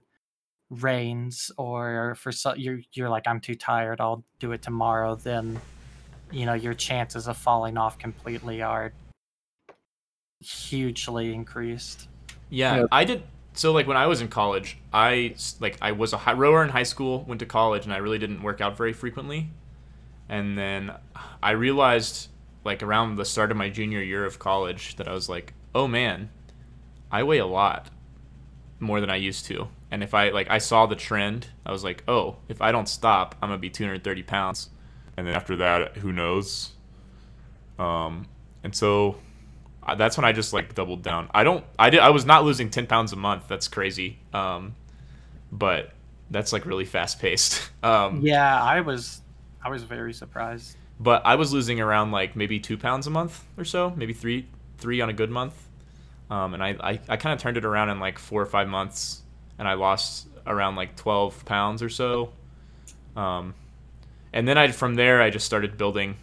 [0.68, 5.60] rains or for so you're you're like i'm too tired i'll do it tomorrow then
[6.30, 8.92] you know your chances of falling off completely are
[10.40, 12.08] hugely increased
[12.48, 12.84] Yeah, Yeah.
[12.92, 13.22] I did.
[13.52, 16.70] So like when I was in college, i like I was a high rower in
[16.70, 19.50] high school, went to college, and I really didn't work out very frequently.
[20.30, 20.92] And then
[21.42, 22.28] I realized
[22.64, 25.88] like around the start of my junior year of college that I was like, oh
[25.88, 26.30] man,
[27.10, 27.88] I weigh a lot
[28.78, 29.68] more than I used to.
[29.90, 32.88] And if I like I saw the trend, I was like, oh, if I don't
[32.88, 34.70] stop, I'm gonna be 230 pounds.
[35.16, 36.70] And then after that, who knows?
[37.78, 38.26] Um,
[38.62, 39.16] and so
[39.96, 41.28] that's when I just like doubled down.
[41.34, 41.64] I don't.
[41.76, 42.00] I did.
[42.00, 43.48] I was not losing ten pounds a month.
[43.48, 44.18] That's crazy.
[44.32, 44.76] Um,
[45.50, 45.92] but
[46.30, 47.68] that's like really fast paced.
[47.82, 49.22] Um, Yeah, I was
[49.62, 50.76] I was very surprised.
[50.98, 54.46] but I was losing around like maybe two pounds a month or so, maybe three,
[54.78, 55.54] three on a good month.
[56.30, 58.68] Um, and I, I, I kind of turned it around in like four or five
[58.68, 59.22] months,
[59.58, 62.32] and I lost around like twelve pounds or so.
[63.16, 63.54] Um,
[64.32, 66.16] and then I from there I just started building,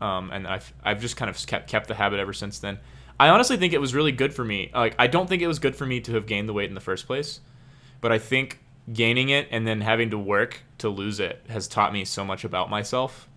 [0.00, 2.78] um, and I've I've just kind of kept kept the habit ever since then.
[3.20, 4.70] I honestly think it was really good for me.
[4.74, 6.74] Like I don't think it was good for me to have gained the weight in
[6.74, 7.40] the first place,
[8.00, 8.58] but I think
[8.92, 12.44] gaining it and then having to work to lose it has taught me so much
[12.44, 13.28] about myself.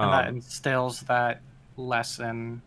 [0.00, 1.44] And that Um, instills that
[1.76, 2.62] lesson.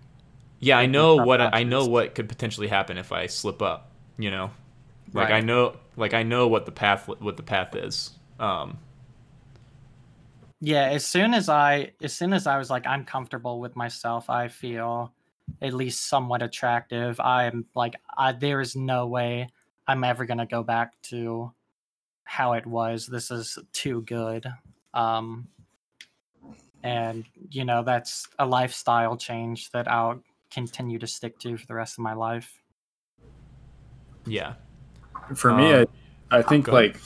[0.59, 3.91] yeah, I know what I know what could potentially happen if I slip up.
[4.17, 4.51] You know,
[5.13, 8.11] like I know like I know what the path what the path is.
[8.39, 8.79] Um,
[10.61, 14.29] Yeah, as soon as I as soon as I was like I'm comfortable with myself,
[14.29, 15.13] I feel
[15.61, 17.19] at least somewhat attractive.
[17.19, 19.49] I'm like I there is no way
[19.87, 21.53] I'm ever going to go back to
[22.23, 23.07] how it was.
[23.07, 24.45] This is too good.
[24.93, 25.47] Um
[26.83, 31.73] and you know, that's a lifestyle change that I'll continue to stick to for the
[31.73, 32.61] rest of my life.
[34.25, 34.53] yeah,
[35.35, 35.85] For me, Um,
[36.31, 36.99] I, I think like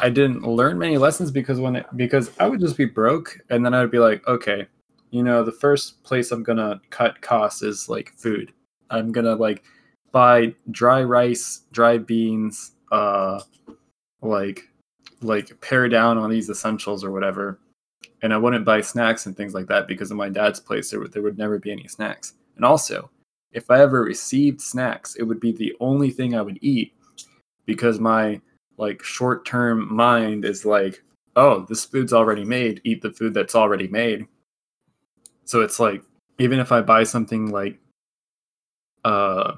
[0.00, 3.64] I didn't learn many lessons because when it, because I would just be broke and
[3.64, 4.66] then I'd be like, okay,
[5.10, 8.52] you know, the first place I'm gonna cut costs is like food.
[8.90, 9.62] I'm gonna like
[10.12, 13.40] buy dry rice, dry beans, uh,
[14.22, 14.68] like
[15.22, 17.58] like pare down on these essentials or whatever.
[18.22, 21.00] And I wouldn't buy snacks and things like that because in my dad's place there
[21.00, 22.34] would, there would never be any snacks.
[22.56, 23.10] And also,
[23.52, 26.94] if I ever received snacks, it would be the only thing I would eat
[27.66, 28.40] because my
[28.76, 31.02] like short-term mind is like,
[31.36, 34.26] oh, this food's already made, eat the food that's already made.
[35.44, 36.02] So it's like
[36.38, 37.78] even if I buy something like
[39.04, 39.54] uh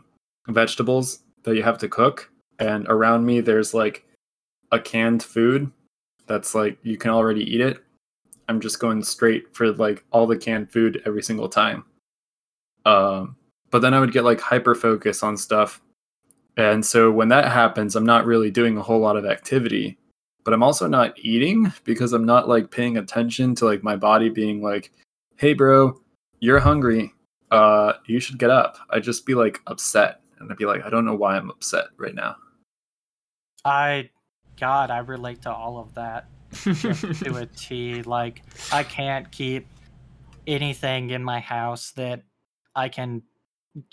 [0.49, 4.05] vegetables that you have to cook and around me there's like
[4.73, 5.71] a canned food
[6.27, 7.83] that's like you can already eat it,
[8.49, 11.85] I'm just going straight for like all the canned food every single time.
[12.87, 13.37] Um
[13.71, 15.81] but then I would get like hyper focus on stuff.
[16.57, 19.99] And so when that happens, I'm not really doing a whole lot of activity,
[20.45, 24.29] but I'm also not eating because I'm not like paying attention to like my body
[24.29, 24.91] being like,
[25.37, 26.01] "Hey bro,
[26.41, 27.15] you're hungry.
[27.51, 30.91] Uh you should get up." I'd just be like upset and I'd be like, "I
[30.91, 32.37] don't know why I'm upset right now."
[33.65, 34.11] I
[34.61, 36.29] god, I relate to all of that.
[36.63, 38.03] to a T.
[38.03, 38.43] Like
[38.73, 39.67] I can't keep
[40.47, 42.23] anything in my house that
[42.75, 43.23] I can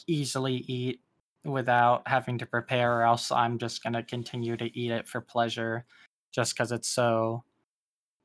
[0.08, 1.02] easily eat
[1.46, 5.86] without having to prepare, or else I'm just gonna continue to eat it for pleasure,
[6.32, 7.44] just because it's so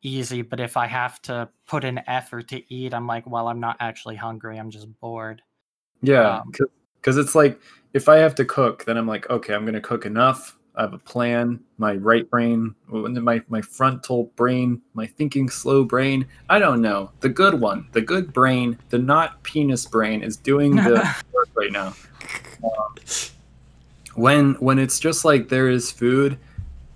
[0.03, 0.43] easy.
[0.43, 3.77] But if I have to put an effort to eat, I'm like, well, I'm not
[3.81, 4.59] actually hungry.
[4.59, 5.43] I'm just bored.
[6.03, 6.53] Yeah, Um,
[6.97, 7.61] because it's like
[7.93, 10.57] if I have to cook, then I'm like, okay, I'm gonna cook enough.
[10.75, 11.61] I have a plan.
[11.79, 16.27] My right brain, my my frontal brain, my thinking slow brain.
[16.49, 17.11] I don't know.
[17.21, 20.95] The good one, the good brain, the not penis brain is doing the
[21.33, 21.95] work right now.
[22.65, 22.95] Um,
[24.15, 26.39] when when it's just like there is food,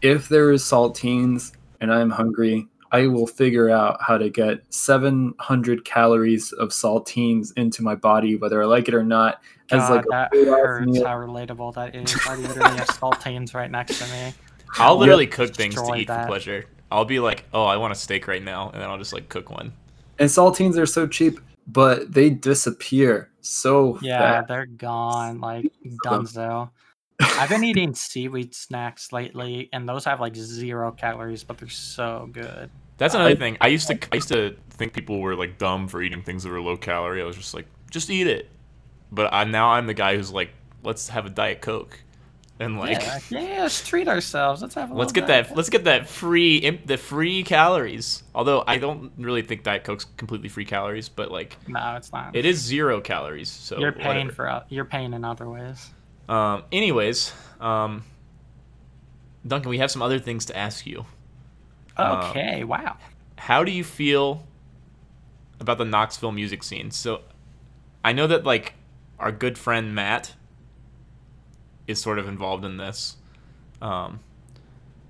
[0.00, 5.84] if there is saltines and I'm hungry, I will figure out how to get 700
[5.84, 9.42] calories of saltines into my body, whether I like it or not.
[9.70, 11.04] As God, like a that hurts meal.
[11.06, 12.14] how relatable that is.
[12.26, 14.32] I literally have saltines right next to me.
[14.78, 16.22] I'll literally cook things to eat that.
[16.22, 16.66] for pleasure.
[16.90, 19.28] I'll be like, oh, I want a steak right now, and then I'll just like
[19.28, 19.72] cook one.
[20.18, 24.04] And saltines are so cheap, but they disappear so fast.
[24.04, 24.48] Yeah, fast.
[24.48, 25.40] they're gone.
[25.40, 25.72] Like
[26.04, 26.26] them.
[26.26, 26.70] Dunzo.
[27.20, 32.28] I've been eating seaweed snacks lately, and those have like zero calories, but they're so
[32.30, 32.70] good.
[32.98, 33.56] That's another I- thing.
[33.60, 36.50] I used to I used to think people were like dumb for eating things that
[36.50, 37.22] were low calorie.
[37.22, 38.50] I was just like, just eat it.
[39.12, 40.50] But I, now I'm the guy who's like,
[40.82, 42.00] let's have a diet coke,
[42.58, 44.62] and like, yeah, yeah, let's treat ourselves.
[44.62, 45.46] Let's have a let's get bit.
[45.48, 48.22] that let's get that free imp, the free calories.
[48.34, 52.34] Although I don't really think diet coke's completely free calories, but like No, it's not.
[52.34, 53.48] it is zero calories.
[53.48, 54.32] So you're paying whatever.
[54.32, 55.90] for you're paying in other ways.
[56.28, 58.02] Um, anyways, um,
[59.46, 61.04] Duncan, we have some other things to ask you.
[61.96, 62.96] Um, Okay, wow.
[63.38, 64.44] how do you feel
[65.60, 66.90] about the Knoxville music scene?
[66.90, 67.20] So
[68.04, 68.74] I know that like
[69.18, 70.34] our good friend Matt
[71.86, 73.16] is sort of involved in this.
[73.80, 74.20] Um,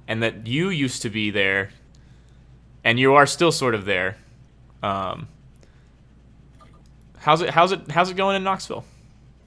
[0.08, 1.70] and that you used to be there
[2.84, 4.16] and you are still sort of there.
[4.82, 5.26] Um,
[7.18, 8.84] how's it how's it how's it going in Knoxville?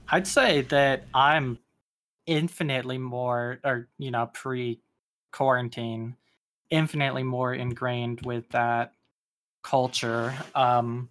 [0.08, 1.58] I'd say that I'm
[2.26, 6.16] infinitely more, or you know, pre-quarantine,
[6.68, 8.92] infinitely more ingrained with that
[9.62, 10.34] culture.
[10.54, 11.08] Um,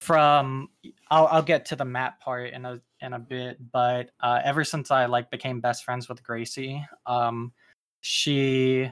[0.00, 0.68] from
[1.10, 4.64] I'll I'll get to the Matt part in a in a bit, but uh, ever
[4.64, 7.52] since I like became best friends with Gracie, um,
[8.00, 8.90] she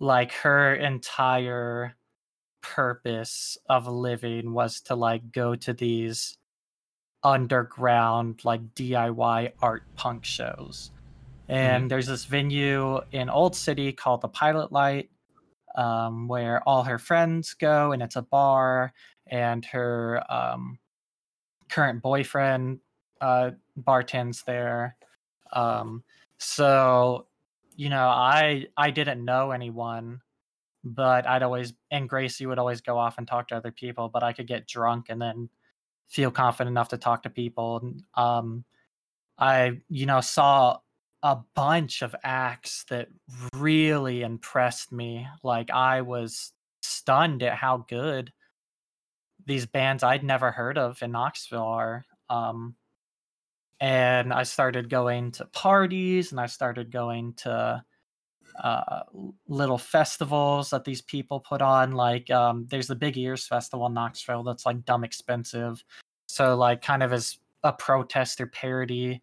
[0.00, 1.94] like her entire
[2.60, 6.36] purpose of living was to like go to these
[7.22, 10.90] underground like DIY art punk shows.
[11.48, 15.10] And there's this venue in Old City called the Pilot Light,
[15.78, 18.92] um, where all her friends go, and it's a bar.
[19.30, 20.78] And her um,
[21.68, 22.80] current boyfriend
[23.20, 24.96] uh, bartends there.
[25.52, 26.02] Um,
[26.38, 27.26] so,
[27.76, 30.20] you know, I I didn't know anyone,
[30.82, 34.22] but I'd always and Gracie would always go off and talk to other people, but
[34.22, 35.48] I could get drunk and then
[36.08, 37.94] feel confident enough to talk to people.
[38.14, 38.64] Um,
[39.38, 40.78] I, you know, saw
[41.22, 43.08] a bunch of acts that
[43.54, 45.26] really impressed me.
[45.42, 46.52] Like I was
[46.82, 48.32] stunned at how good
[49.46, 52.04] these bands I'd never heard of in Knoxville are.
[52.30, 52.76] Um,
[53.80, 57.82] and I started going to parties and I started going to
[58.62, 59.02] uh,
[59.46, 61.92] little festivals that these people put on.
[61.92, 65.82] Like um, there's the Big Ears Festival in Knoxville that's like dumb expensive.
[66.26, 69.20] So like kind of as a protest or parody,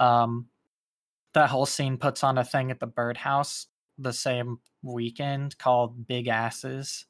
[0.00, 0.46] um,
[1.34, 3.66] that whole scene puts on a thing at the Birdhouse
[3.98, 7.04] the same weekend called Big Asses.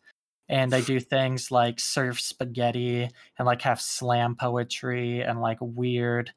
[0.48, 3.08] And they do things like serve spaghetti
[3.38, 6.32] and like have slam poetry and like weird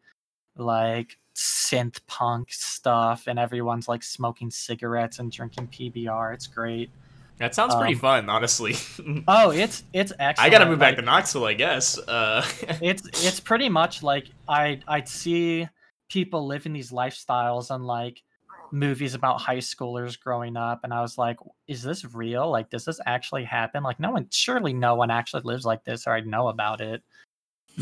[0.55, 6.33] like synth punk stuff and everyone's like smoking cigarettes and drinking PBR.
[6.33, 6.89] It's great.
[7.37, 8.75] That sounds pretty Um, fun, honestly.
[9.27, 10.39] Oh, it's it's excellent.
[10.39, 11.99] I gotta move back to Knoxville, I guess.
[11.99, 12.43] Uh,
[12.81, 15.67] it's it's pretty much like I I'd see
[16.09, 18.23] people living these lifestyles and like
[18.71, 21.37] movies about high schoolers growing up and I was like
[21.67, 22.49] is this real?
[22.49, 23.83] Like does this actually happen?
[23.83, 27.03] Like no one surely no one actually lives like this or I'd know about it.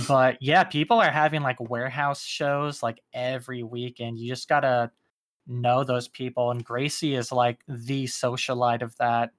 [0.08, 4.20] But yeah people are having like warehouse shows like every weekend.
[4.20, 4.92] You just got to
[5.48, 9.32] know those people and Gracie is like the socialite of that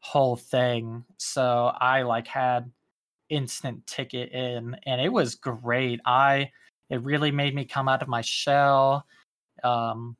[0.00, 1.04] whole thing.
[1.18, 2.70] So I like had
[3.28, 6.00] instant ticket in and it was great.
[6.04, 6.50] I
[6.90, 9.06] it really made me come out of my shell
[9.64, 10.16] um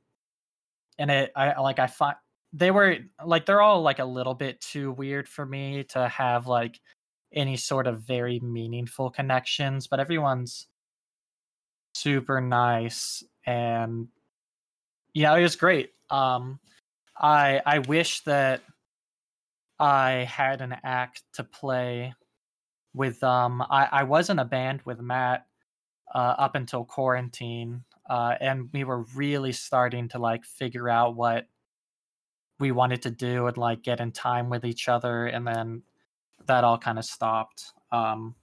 [0.99, 2.17] and it i like i find
[2.53, 6.47] they were like they're all like a little bit too weird for me to have
[6.47, 6.81] like
[7.33, 10.67] any sort of very meaningful connections but everyone's
[11.95, 14.09] super nice and
[15.15, 15.91] yeah it was great.
[16.11, 16.59] Um
[17.17, 18.63] i i wish that
[19.79, 22.13] i had an act to play
[22.95, 25.47] with um I, I was in a band with Matt
[26.15, 31.47] uh, up until quarantine uh, and we were really starting to like figure out what
[32.59, 35.83] we wanted to do and like get in time with each other and then
[36.47, 38.35] that all kind of stopped um.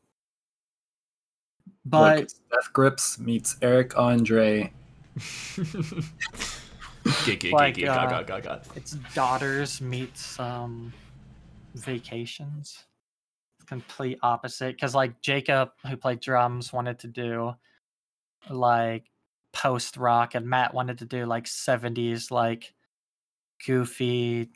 [1.85, 4.73] But Look, Death Grips meets Eric Andre.
[8.29, 10.91] Like, uh, its daughters meets um
[11.75, 12.83] vacations
[13.67, 17.53] complete opposite because like jacob who played drums wanted to do
[18.49, 19.05] like
[19.53, 22.73] post rock and matt wanted to do like 70s like
[23.65, 24.49] goofy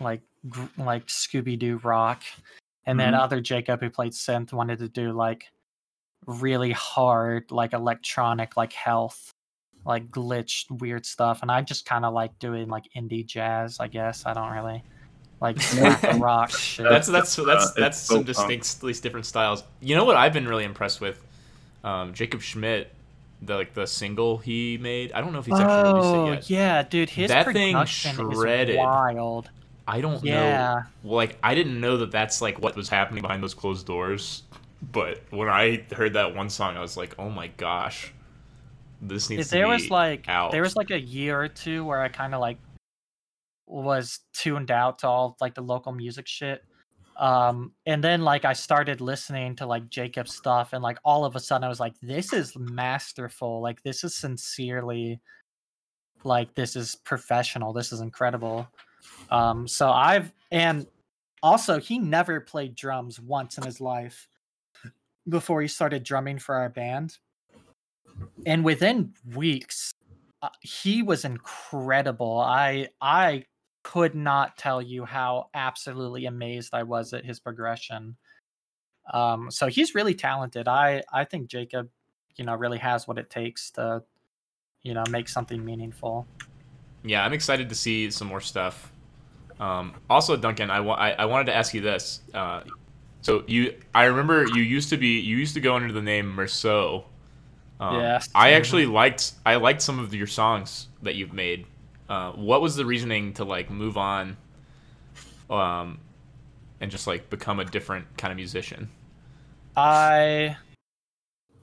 [0.00, 2.22] like gr- like scooby-doo rock.
[2.84, 3.20] And then Mhm.
[3.20, 5.50] other jacob who played synth wanted to do like
[6.26, 9.30] really hard like electronic like health
[9.84, 11.42] like glitched weird stuff.
[11.42, 14.26] And i just kind of like doing like indie jazz i guess.
[14.26, 14.82] I don't really
[15.40, 18.62] like rap rock shit That's that's Uh, that's it's that's some folk punk.
[18.62, 19.64] distinctly different styles.
[19.80, 21.20] You know what I've been really impressed with?
[21.84, 22.92] Um, Jacob Schmidt,
[23.42, 25.12] the like the single he made.
[25.12, 26.50] I don't know if he's actually released oh it yet.
[26.50, 28.70] yeah dude his That thing production shredded.
[28.70, 29.50] is wild
[29.86, 30.24] I don't know.
[30.30, 34.42] yeah Like I didn't know that that's like what was happening behind those closed doors.
[34.82, 38.12] But when I heard that one song, I was like, oh my gosh,
[39.00, 40.52] this needs to there be was like out.
[40.52, 42.58] there was like a year or two where i kind of like
[43.66, 46.64] was tuned out to all like the local music shit.
[47.16, 51.34] Um and then like i started listening to like jacob's stuff and like all of
[51.34, 53.62] a sudden i was like this is masterful.
[53.62, 55.20] Like this is sincerely
[56.24, 57.72] like this is professional.
[57.72, 58.68] This is incredible.
[59.30, 60.86] Um so i've and
[61.42, 64.28] also he never played drums once in his life
[65.28, 67.18] before he started drumming for our band.
[68.46, 69.92] And within weeks
[70.42, 72.38] uh, he was incredible.
[72.40, 73.44] I i
[73.92, 78.16] could not tell you how absolutely amazed i was at his progression
[79.14, 81.88] um so he's really talented i i think jacob
[82.36, 84.02] you know really has what it takes to
[84.82, 86.26] you know make something meaningful
[87.04, 88.92] Yeah, I'm excited to see some more stuff.
[89.60, 92.20] Um, also, Duncan, I, wa- I, I wanted to ask you this.
[92.34, 92.62] Uh,
[93.22, 96.34] So you, I remember you used to be, you used to go under the name
[96.34, 97.04] Merceau.
[97.78, 98.28] Um, Yes.
[98.34, 101.66] I actually liked, I liked some of your songs that you've made.
[102.08, 104.36] Uh, what was the reasoning to like move on,
[105.50, 105.98] um,
[106.80, 108.88] and just like become a different kind of musician?
[109.76, 110.56] I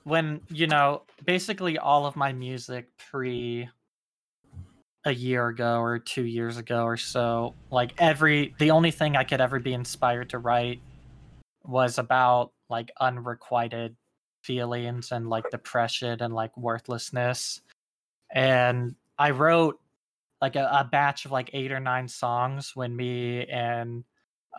[0.03, 3.69] when you know basically all of my music pre
[5.05, 9.23] a year ago or 2 years ago or so like every the only thing I
[9.23, 10.81] could ever be inspired to write
[11.65, 13.95] was about like unrequited
[14.43, 17.61] feelings and like depression and like worthlessness
[18.31, 19.79] and I wrote
[20.43, 24.03] like a, a batch of like 8 or 9 songs when me and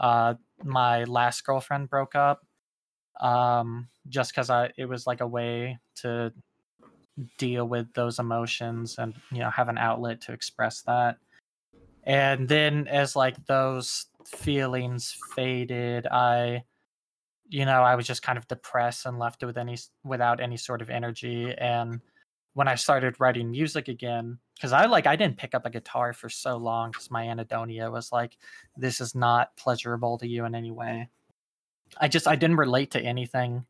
[0.00, 2.46] uh my last girlfriend broke up
[3.20, 6.32] um just because i it was like a way to
[7.38, 11.18] deal with those emotions and you know have an outlet to express that.
[12.04, 16.64] And then as like those feelings faded i
[17.50, 20.82] you know i was just kind of depressed and left with any without any sort
[20.82, 21.54] of energy.
[21.56, 22.00] And
[22.54, 26.12] when i started writing music again because i like i didn't pick up a guitar
[26.12, 28.36] for so long because my anhedonia was like
[28.76, 31.08] this is not pleasurable to you in any way
[32.00, 33.64] I just I didn't relate to anything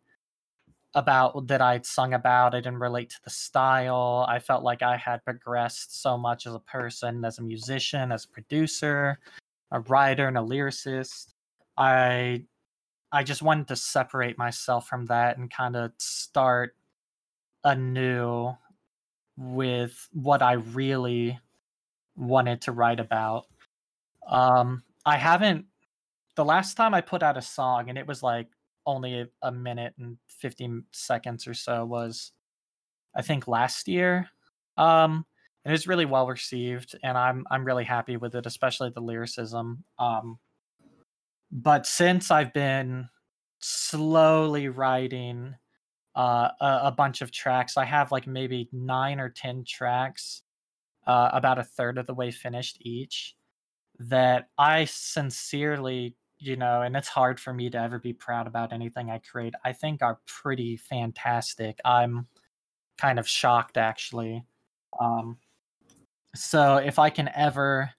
[0.95, 2.55] about that I'd sung about.
[2.55, 4.25] I didn't relate to the style.
[4.29, 8.25] I felt like I had progressed so much as a person, as a musician, as
[8.25, 9.19] a producer,
[9.73, 11.35] a writer, and a lyricist.
[11.77, 12.45] I
[13.13, 16.77] I just wanted to separate myself from that and kind of start
[17.65, 18.57] anew
[19.37, 21.39] with what I really
[22.17, 23.47] wanted to write about.
[24.27, 25.67] Um, I haven't
[26.37, 28.49] the last time I put out a song, and it was like
[28.87, 32.33] only a, minute and 50 seconds or so, was
[33.15, 34.29] I think last year.
[34.77, 35.25] Um,
[35.65, 39.01] and it was really well received, and I'm I'm really happy with it, especially the
[39.01, 39.85] lyricism.
[39.99, 40.39] Um,
[41.51, 43.09] but since I've been
[43.61, 45.55] slowly writing
[46.17, 50.43] uh, a, bunch of tracks, I have like maybe nine or ten tracks,
[51.07, 53.35] uh, about a third of the way finished each
[53.99, 58.73] that I sincerely, you know, and it's hard for me to ever be proud about
[58.73, 61.79] anything I create, I think are pretty fantastic.
[61.85, 62.27] I'm
[62.99, 64.45] kind of shocked actually.
[65.01, 65.39] Um,
[66.35, 67.91] so if I can ever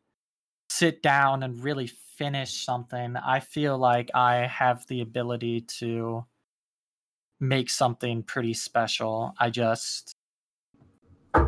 [0.69, 1.87] sit down and really
[2.17, 6.25] finish something, I feel like I have the ability to
[7.47, 9.33] make something pretty special.
[9.39, 10.15] I just,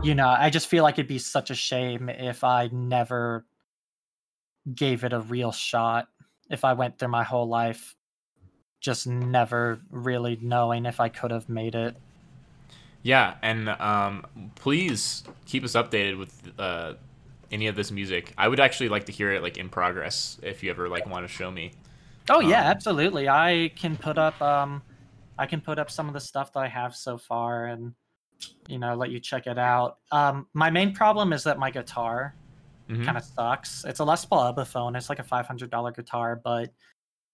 [0.04, 3.46] you know, I just feel like it'd be such a shame if I never
[4.74, 6.08] gave it a real shot
[6.50, 7.96] if I went through my whole life
[8.80, 11.96] just never really knowing if I could have made it.
[13.04, 14.26] Yeah, and um,
[14.56, 16.94] please keep us updated with uh,
[17.52, 18.34] any of this music.
[18.38, 21.28] I would actually like to hear it like in progress if you ever like want
[21.28, 21.72] to show me.
[22.30, 23.30] Oh yeah, Um, absolutely.
[23.30, 24.82] I can put up um
[25.38, 27.94] I can put up some of the stuff that I have so far and
[28.68, 29.98] you know, let you check it out.
[30.12, 32.36] Um my main problem is that my guitar
[32.90, 33.04] Mhm.
[33.04, 33.84] kind of sucks.
[33.86, 34.96] It's a Les Paul Epiphone.
[34.96, 36.72] It's like a five hundred dollar guitar, but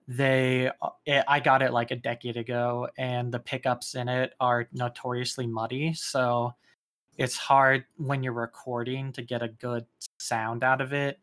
[0.08, 0.72] they
[1.06, 5.46] it, I got it like a decade ago, and the pickups in it are notoriously
[5.48, 5.94] muddy.
[5.94, 6.54] So
[7.18, 9.86] it's hard when you're recording to get a good
[10.20, 11.20] sound out of it.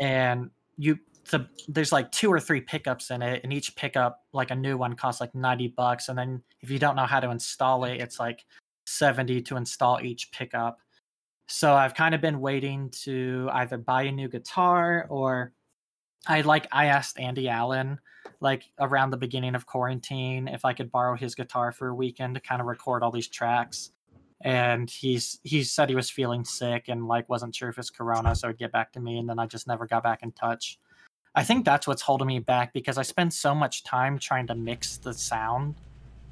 [0.00, 0.98] And you
[1.30, 4.76] the there's like two or three pickups in it, and each pickup, like a new
[4.76, 6.08] one, costs like ninety bucks.
[6.08, 8.44] And then if you don't know how to install it, it's like
[8.86, 10.78] seventy to install each pickup.
[11.48, 15.52] So I've kind of been waiting to either buy a new guitar or
[16.26, 17.98] I like I asked Andy Allen
[18.40, 22.34] like around the beginning of quarantine if I could borrow his guitar for a weekend
[22.34, 23.92] to kind of record all these tracks.
[24.40, 28.34] And he's he said he was feeling sick and like wasn't sure if it's corona,
[28.34, 30.78] so he'd get back to me and then I just never got back in touch.
[31.34, 34.54] I think that's what's holding me back because I spend so much time trying to
[34.54, 35.74] mix the sound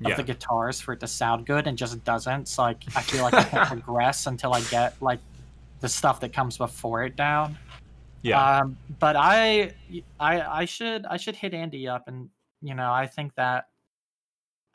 [0.05, 0.14] of Yeah.
[0.16, 2.48] the guitars for it to sound good and just doesn't.
[2.48, 5.20] So like I feel like I can't progress until I get like
[5.80, 7.57] the stuff that comes before it down.
[8.22, 8.59] Yeah.
[8.59, 9.72] Um, but I,
[10.18, 12.28] I, I should, I should hit Andy up, and
[12.61, 13.68] you know, I think that,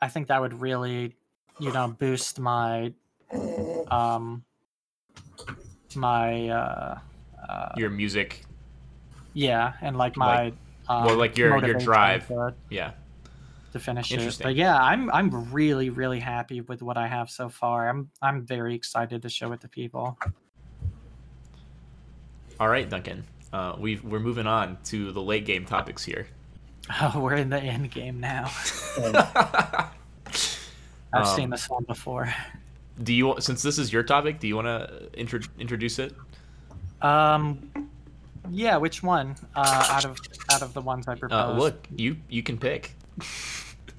[0.02, 1.14] I think that would really,
[1.60, 2.92] you know, boost my,
[3.88, 4.44] um,
[5.94, 6.98] my, uh,
[7.48, 8.45] uh Your music.
[9.36, 10.52] Yeah, and like my,
[10.88, 12.26] um, well, like your- your drive.
[12.28, 12.92] to, Yeah.
[13.72, 14.38] to finish it.
[14.42, 17.88] But yeah, I'm, I'm really, really happy with what I have so far.
[17.90, 20.16] I'm, I'm very excited to show it to people.
[22.58, 23.24] All right, Duncan.
[23.52, 26.26] Uh, we we're moving on to the late game topics here.
[27.02, 28.44] Oh, we're in the end game now.
[31.12, 32.32] I've seen Um, this one before.
[33.02, 34.38] do you since this is your topic?
[34.38, 36.14] Do you want to intro, introduce it?
[37.02, 37.70] Um,
[38.50, 39.34] yeah, which one?
[39.54, 40.18] Uh, out of
[40.50, 41.56] out of the ones I proposed.
[41.56, 42.92] Uh, look, you you can pick.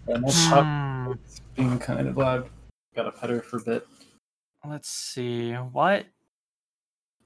[0.08, 2.50] Yeah, my pup Hmm, is being kind of loud.
[2.96, 3.88] Got a pet her for a bit.
[4.68, 5.54] let's see.
[5.54, 6.06] What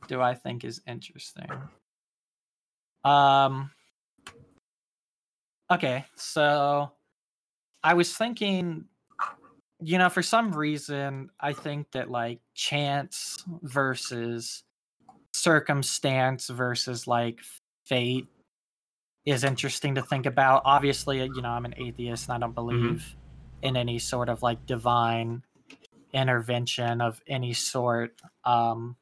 [0.07, 1.49] do I think is interesting?
[3.03, 3.71] Um.
[5.71, 6.91] Okay, so
[7.83, 8.85] I was thinking,
[9.79, 14.63] you know, for some reason, I think that like chance versus
[15.41, 17.39] circumstance versus like
[17.85, 18.27] fate
[19.25, 20.63] is interesting to think about.
[20.65, 23.15] Obviously, you know, I'm an atheist and I don't believe
[23.61, 25.43] in any sort of like divine
[26.13, 28.19] intervention of any sort.
[28.43, 28.95] Um,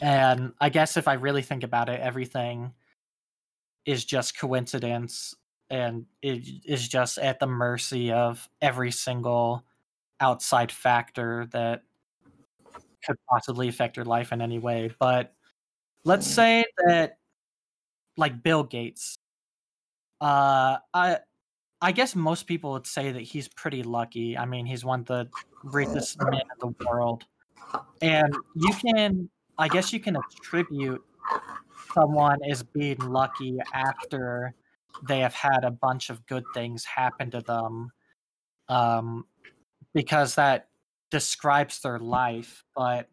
[0.00, 2.72] and I guess if I really think about it, everything
[3.84, 5.34] is just coincidence
[5.70, 9.64] and it is just at the mercy of every single
[10.20, 11.82] outside factor that
[13.04, 14.90] could possibly affect your life in any way.
[14.98, 15.34] But
[16.04, 17.18] let's say that,
[18.16, 19.16] like Bill Gates,
[20.20, 21.18] uh, I
[21.80, 24.36] I guess most people would say that he's pretty lucky.
[24.36, 25.28] I mean, he's one of the
[25.62, 27.24] richest men in the world.
[28.02, 29.28] And you can,
[29.58, 31.02] I guess, you can attribute
[31.94, 34.54] someone as being lucky after
[35.06, 37.90] they have had a bunch of good things happen to them
[38.68, 39.24] um,
[39.94, 40.67] because that
[41.10, 42.64] describes their life.
[42.76, 43.08] But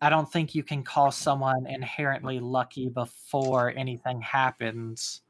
[0.00, 5.22] I don't think you can call someone inherently lucky before anything happens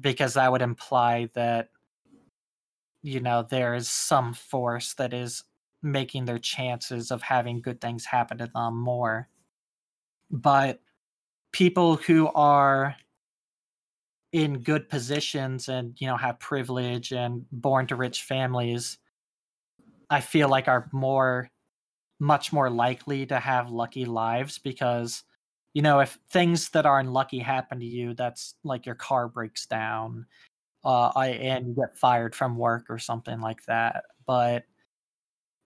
[0.00, 1.70] because that would imply that
[3.02, 5.44] you know there is some force that is
[5.82, 9.28] making their chances of having good things happen to them more
[10.30, 10.80] but
[11.52, 12.96] people who are
[14.32, 18.98] in good positions and you know have privilege and born to rich families
[20.10, 21.50] i feel like are more
[22.20, 25.24] much more likely to have lucky lives because
[25.74, 29.66] you know if things that are unlucky happen to you that's like your car breaks
[29.66, 30.26] down
[30.84, 34.04] uh I, and you get fired from work or something like that.
[34.26, 34.64] But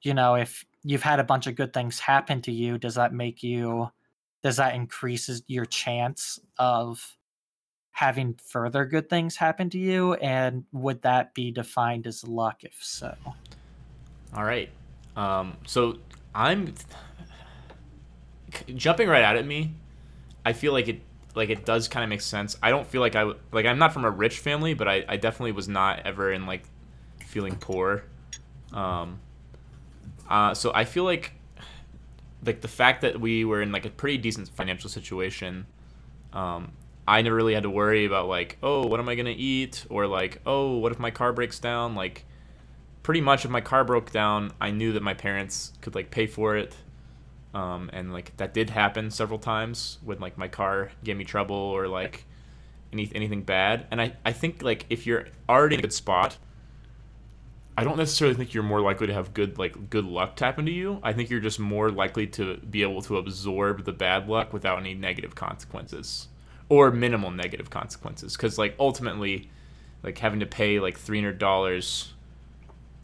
[0.02, 3.12] you know if you've had a bunch of good things happen to you does that
[3.12, 3.90] make you
[4.42, 7.16] does that increases your chance of
[7.92, 10.14] having further good things happen to you?
[10.14, 13.14] And would that be defined as luck if so
[14.34, 14.70] All right.
[15.16, 15.98] Um, so
[16.34, 16.74] I'm
[18.74, 19.74] jumping right out at me.
[20.44, 21.00] I feel like it
[21.34, 22.56] like it does kind of make sense.
[22.62, 25.16] I don't feel like I like I'm not from a rich family, but I, I
[25.16, 26.64] definitely was not ever in like
[27.26, 28.04] feeling poor.
[28.72, 29.20] Um,
[30.28, 31.32] uh, so I feel like
[32.44, 35.66] like the fact that we were in like a pretty decent financial situation.
[36.32, 36.72] Um,
[37.06, 40.06] I never really had to worry about like, oh, what am I gonna eat, or
[40.06, 41.94] like, oh, what if my car breaks down?
[41.94, 42.24] Like,
[43.02, 46.26] pretty much if my car broke down, I knew that my parents could like pay
[46.26, 46.74] for it.
[47.54, 51.56] Um, and like that did happen several times when like my car gave me trouble
[51.56, 52.24] or like
[52.92, 53.86] any, anything bad.
[53.90, 56.38] And I, I think like if you're already in a good spot,
[57.76, 60.72] I don't necessarily think you're more likely to have good like good luck happen to
[60.72, 61.00] you.
[61.02, 64.78] I think you're just more likely to be able to absorb the bad luck without
[64.78, 66.28] any negative consequences
[66.68, 68.36] or minimal negative consequences.
[68.36, 69.50] Because like ultimately,
[70.02, 72.12] like having to pay like three hundred dollars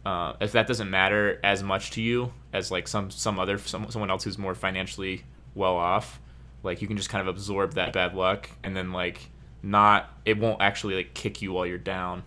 [0.09, 3.89] uh, if that doesn't matter as much to you as like some some other some,
[3.91, 6.19] someone else who's more financially well off
[6.63, 9.29] like you can just kind of absorb that bad luck and then like
[9.61, 12.23] not it won't actually like kick you while you're down.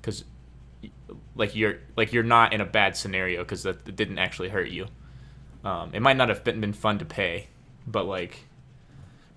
[0.00, 0.24] Because
[1.34, 4.68] like you're like you're not in a bad scenario because that it didn't actually hurt
[4.68, 4.86] you.
[5.64, 7.48] Um, it might not have been, been fun to pay
[7.86, 8.46] but like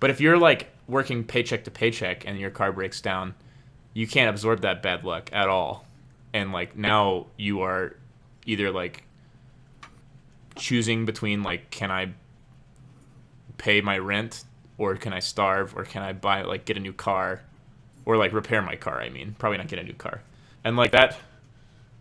[0.00, 3.34] but if you're like working paycheck to paycheck and your car breaks down
[3.94, 5.85] you can't absorb that bad luck at all
[6.36, 7.96] and like now you are
[8.44, 9.04] either like
[10.54, 12.12] choosing between like can I
[13.56, 14.44] pay my rent
[14.76, 17.42] or can I starve or can I buy like get a new car
[18.04, 20.22] or like repair my car I mean probably not get a new car.
[20.62, 21.16] And like that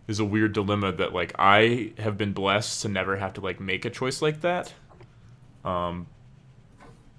[0.08, 3.62] is a weird dilemma that like I have been blessed to never have to like
[3.62, 4.74] make a choice like that
[5.64, 6.08] um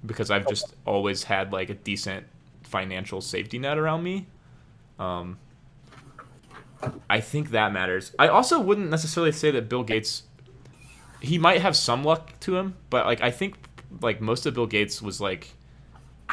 [0.04, 2.26] because I've just always had like a decent
[2.62, 4.26] financial safety net around me
[4.98, 5.38] um
[7.08, 8.12] I think that matters.
[8.18, 10.24] I also wouldn't necessarily say that Bill Gates
[11.20, 13.56] he might have some luck to him, but like I think
[14.00, 15.52] like most of Bill Gates was like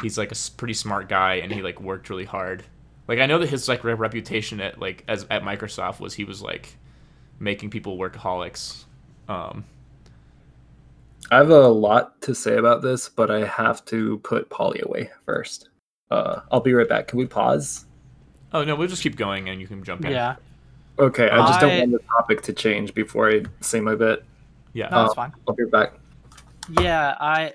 [0.02, 2.64] he's like a pretty smart guy and he like worked really hard.
[3.08, 6.42] Like I know that his like reputation at like as at Microsoft was he was
[6.42, 6.76] like
[7.38, 8.84] making people workaholics.
[9.28, 9.64] Um
[11.30, 15.10] I have a lot to say about this, but I have to put Polly away
[15.24, 15.70] first.
[16.10, 17.08] Uh, I'll be right back.
[17.08, 17.86] Can we pause?
[18.54, 20.12] Oh no, we'll just keep going and you can jump in.
[20.12, 20.36] yeah
[20.98, 24.24] Okay, I just I- don't want the topic to change before I say my bit.
[24.72, 24.88] Yeah.
[24.90, 25.92] no, that's Uh, fine I'll be back.
[26.80, 27.52] Yeah, I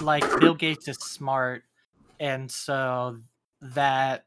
[0.00, 1.62] like Bill Gates is smart,
[2.20, 3.18] and so
[3.60, 4.26] that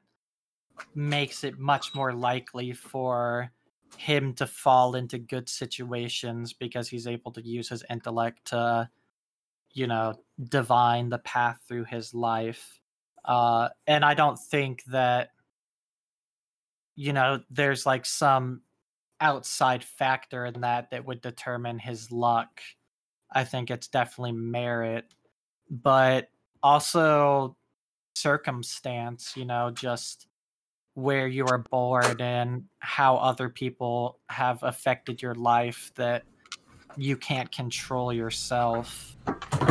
[0.95, 3.51] makes it much more likely for
[3.97, 8.89] him to fall into good situations because he's able to use his intellect to
[9.73, 10.13] you know
[10.49, 12.81] divine the path through his life
[13.23, 15.29] uh and i don't think that
[16.95, 18.61] you know there's like some
[19.21, 22.61] outside factor in that that would determine his luck.
[23.31, 25.05] I think it's definitely merit
[25.69, 26.29] but
[26.61, 27.57] also
[28.13, 30.27] circumstance you know just
[30.95, 36.23] where you were born and how other people have affected your life that
[36.97, 39.17] you can't control yourself.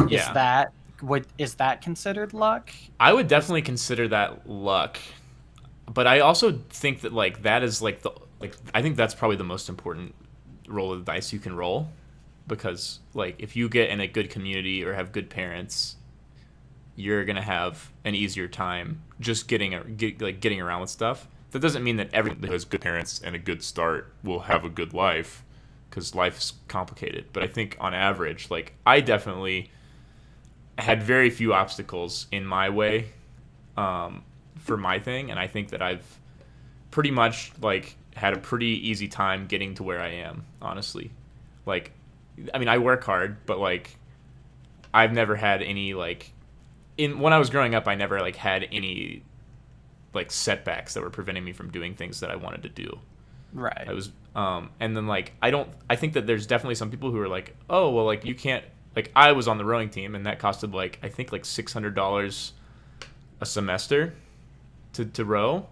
[0.07, 0.29] Yeah.
[0.29, 0.73] is that
[1.03, 2.71] would is that considered luck?
[3.01, 4.99] I would definitely consider that luck,
[5.95, 9.37] but I also think that like that is like the like I think that's probably
[9.37, 10.15] the most important
[10.69, 11.89] roll of the dice you can roll,
[12.47, 15.97] because like if you get in a good community or have good parents,
[16.97, 21.29] you're gonna have an easier time just getting a, get, like getting around with stuff.
[21.53, 24.65] That doesn't mean that everyone that has good parents and a good start will have
[24.65, 25.45] a good life.
[25.95, 27.27] because life's complicated.
[27.33, 29.71] But I think on average, like I definitely
[30.77, 33.11] had very few obstacles in my way
[33.77, 34.25] um,
[34.65, 36.05] for my thing, and I think that I've
[36.91, 40.45] pretty much like had a pretty easy time getting to where I am.
[40.61, 41.11] Honestly,
[41.67, 41.93] like
[42.53, 43.97] I mean, I work hard, but like
[44.93, 46.33] I've never had any like
[46.97, 49.23] in when I was growing up, I never like had any
[50.15, 52.99] like setbacks that were preventing me from doing things that I wanted to do.
[53.53, 56.91] right I was um and then like I don't I think that there's definitely some
[56.91, 58.65] people who are like, "Oh, well like you can't
[58.97, 62.53] like I was on the rowing team and that costed like I think like $600
[63.41, 64.15] a semester
[64.95, 65.67] to to row."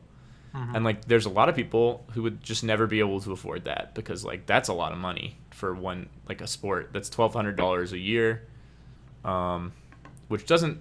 [0.55, 0.75] Mhm.
[0.77, 3.65] And like there's a lot of people who would just never be able to afford
[3.65, 6.91] that because like that's a lot of money for one like a sport.
[6.93, 8.47] That's $1200 a year.
[9.25, 9.73] Um
[10.29, 10.81] which doesn't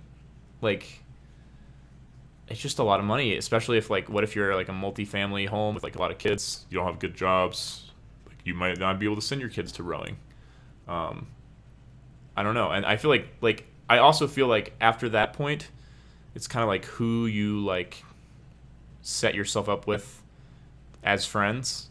[0.62, 1.00] like
[2.48, 5.46] it's just a lot of money, especially if like what if you're like a multi-family
[5.46, 7.92] home with like a lot of kids, You don't have good jobs.
[8.28, 10.18] Like you might not be able to send your kids to rowing.
[10.88, 11.28] um
[12.36, 15.70] i don't know and i feel like like i also feel like after that point
[16.34, 18.04] it's kind of like who you like
[19.02, 20.22] set yourself up with
[21.04, 21.90] as friends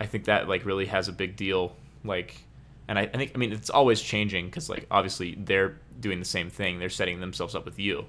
[0.00, 2.42] i think that like really has a big deal like
[2.88, 6.24] and i, I think i mean it's always changing because like obviously they're doing the
[6.24, 8.06] same thing they're setting themselves up with you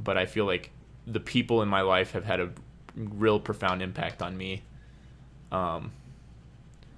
[0.00, 0.70] but i feel like
[1.06, 2.50] the people in my life have had a
[2.96, 4.62] real profound impact on me
[5.52, 5.90] um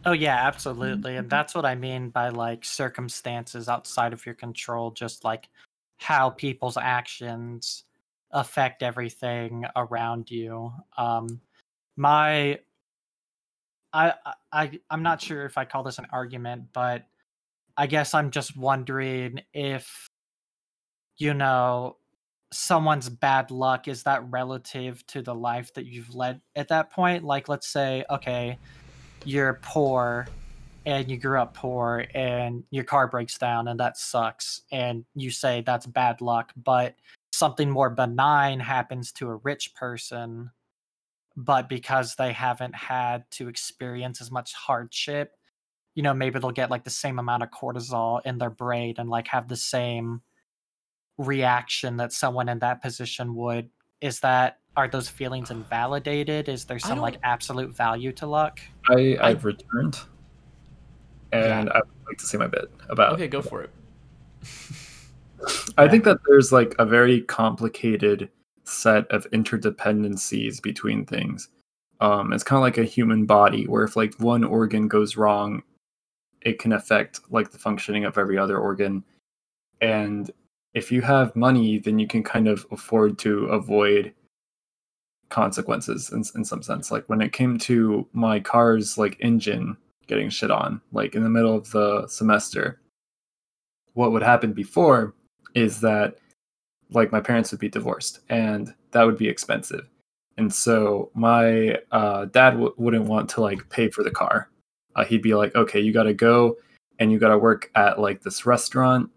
[0.06, 1.16] Oh yeah, absolutely.
[1.16, 5.48] And that's what I mean by like circumstances outside of your control, just like
[5.96, 7.82] how people's actions
[8.30, 10.72] affect everything around you.
[10.96, 11.40] Um
[11.96, 12.58] my
[13.92, 14.14] I
[14.52, 17.06] I I'm not sure if I call this an argument, but
[17.76, 20.08] I guess I'm just wondering if
[21.18, 21.96] you know
[22.52, 27.24] someone's bad luck is that relative to the life that you've led at that point
[27.24, 28.56] like let's say okay
[29.24, 30.26] you're poor
[30.84, 35.30] and you grew up poor and your car breaks down and that sucks and you
[35.30, 36.94] say that's bad luck but
[37.36, 40.50] something more benign happens to a rich person
[41.36, 45.36] but because they haven't had to experience as much hardship
[45.94, 49.08] you know maybe they'll get like the same amount of cortisol in their brain and
[49.10, 50.22] like have the same
[51.18, 53.70] reaction that someone in that position would.
[54.00, 56.48] Is that are those feelings invalidated?
[56.50, 58.60] Is there some like absolute value to luck?
[58.90, 59.98] I, I- I've returned,
[61.32, 63.14] and I would like to say my bit about.
[63.14, 63.70] okay go for it
[65.78, 68.28] I think that there's like a very complicated
[68.64, 71.48] set of interdependencies between things.
[72.00, 75.62] Um, it's kind of like a human body, where if like one organ goes wrong,
[76.42, 79.04] it can affect like the functioning of every other organ.
[79.80, 80.30] And
[80.74, 84.12] if you have money, then you can kind of afford to avoid
[85.28, 86.90] consequences in, in some sense.
[86.90, 89.76] Like when it came to my car's like engine
[90.06, 92.80] getting shit on, like in the middle of the semester,
[93.94, 95.14] what would happen before
[95.56, 96.18] is that
[96.92, 99.88] like my parents would be divorced and that would be expensive.
[100.36, 104.50] And so my uh, dad w- wouldn't want to like pay for the car.
[104.94, 106.56] Uh, he'd be like okay you gotta go
[106.98, 109.10] and you gotta work at like this restaurant.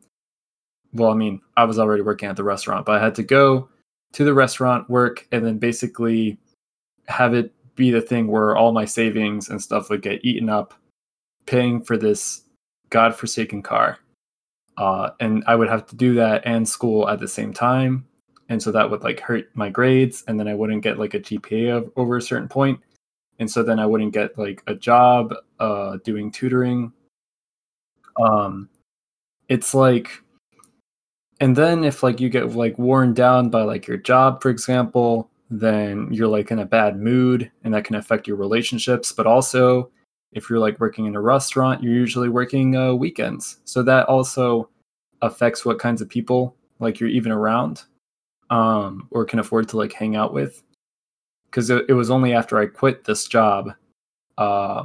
[0.91, 3.69] Well i mean i was already working at the restaurant but i had to go
[4.13, 6.39] to the restaurant work and then basically
[7.07, 10.73] have it be the thing where all my savings and stuff would get eaten up
[11.45, 12.41] paying for this
[12.89, 13.99] godforsaken car
[14.79, 18.07] uh, and I would have to do that and school at the same time,
[18.47, 21.19] and so that would like hurt my grades, and then I wouldn't get like a
[21.19, 22.79] GPA of, over a certain point,
[23.39, 26.93] and so then I wouldn't get like a job uh, doing tutoring.
[28.19, 28.69] Um,
[29.49, 30.23] it's like,
[31.41, 35.29] and then if like you get like worn down by like your job, for example,
[35.49, 39.11] then you're like in a bad mood and that can affect your relationships.
[39.11, 39.89] But also,
[40.33, 43.57] if you're like working in a restaurant, you're usually working uh, weekends.
[43.65, 44.69] So that also
[45.21, 47.83] affects what kinds of people like you're even around
[48.49, 50.63] um, or can afford to like hang out with.
[51.49, 53.73] Because it, it was only after I quit this job,
[54.37, 54.83] uh,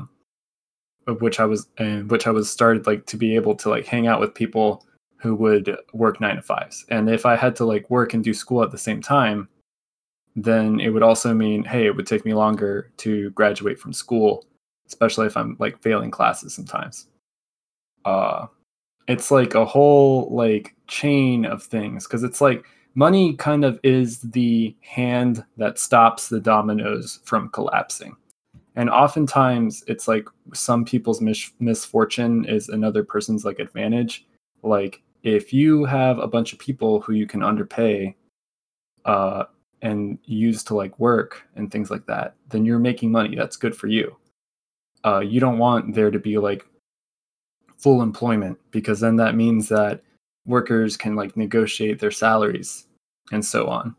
[1.21, 4.07] which I was and which I was started like to be able to like hang
[4.07, 4.87] out with people
[5.19, 6.85] who would work nine to fives.
[6.91, 9.49] And if I had to like work and do school at the same time,
[10.37, 14.45] then it would also mean, hey, it would take me longer to graduate from school,
[14.87, 17.07] especially if I'm like failing classes sometimes.
[18.05, 18.47] Uh,
[19.09, 22.65] it's like a whole like chain of things because it's like
[22.95, 28.17] money kind of is the hand that stops the dominoes from collapsing.
[28.77, 34.27] And oftentimes it's like some people's mis- misfortune is another person's like advantage.
[34.63, 38.17] Like if you have a bunch of people who you can underpay,
[39.05, 39.45] uh,
[39.83, 43.37] and use to like work and things like that, then you're making money.
[43.37, 44.17] That's good for you.
[45.05, 46.65] Uh, you don't want there to be like
[47.77, 50.03] full employment because then that means that
[50.47, 52.87] workers can like negotiate their salaries
[53.33, 53.95] and so on.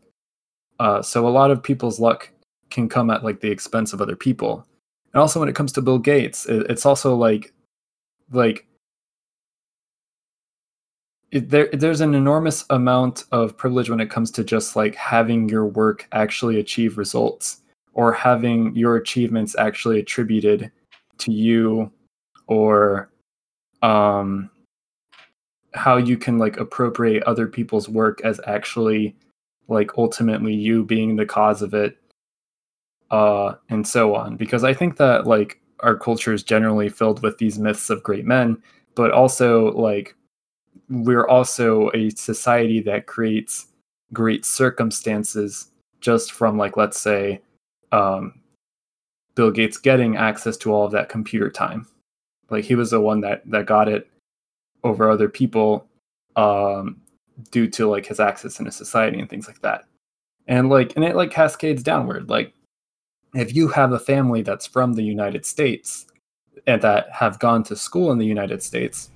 [0.78, 2.30] Uh, so a lot of people's luck
[2.70, 4.66] can come at like the expense of other people.
[5.12, 7.52] And also when it comes to Bill Gates, it, it's also like
[8.32, 8.66] like
[11.30, 15.48] it, there there's an enormous amount of privilege when it comes to just like having
[15.48, 17.62] your work actually achieve results
[17.94, 20.70] or having your achievements actually attributed
[21.18, 21.90] to you
[22.46, 23.10] or
[23.82, 24.50] um
[25.74, 29.14] how you can like appropriate other people's work as actually
[29.68, 31.96] like ultimately you being the cause of it
[33.10, 34.36] uh and so on.
[34.36, 38.24] Because i think that like our culture is generally filled with these myths of great
[38.24, 38.60] men
[38.94, 40.16] but also like
[40.88, 43.66] we're also a society that creates
[44.12, 47.40] great circumstances just from like let's say
[47.92, 48.40] um,
[49.36, 51.86] bill gates getting access to all of that computer time.
[52.50, 54.10] Like he was the one that that got it
[54.82, 55.86] over other people
[56.34, 57.00] um,
[57.52, 59.84] due to like his access in a society and things like that.
[60.48, 62.28] And like and it like cascades downward.
[62.28, 62.52] Like
[63.34, 66.06] if you have a family that's from the united states
[66.66, 69.10] and that have gone to school in the united states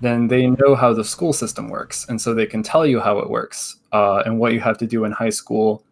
[0.00, 3.18] then they know how the school system works, and so they can tell you how
[3.18, 5.82] it works uh, and what you have to do in high school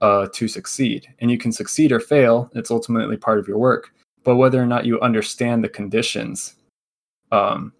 [0.00, 1.06] uh, to succeed.
[1.20, 3.92] And you can succeed or fail; it's ultimately part of your work.
[4.24, 6.56] But whether or not you understand the conditions
[7.30, 7.72] um,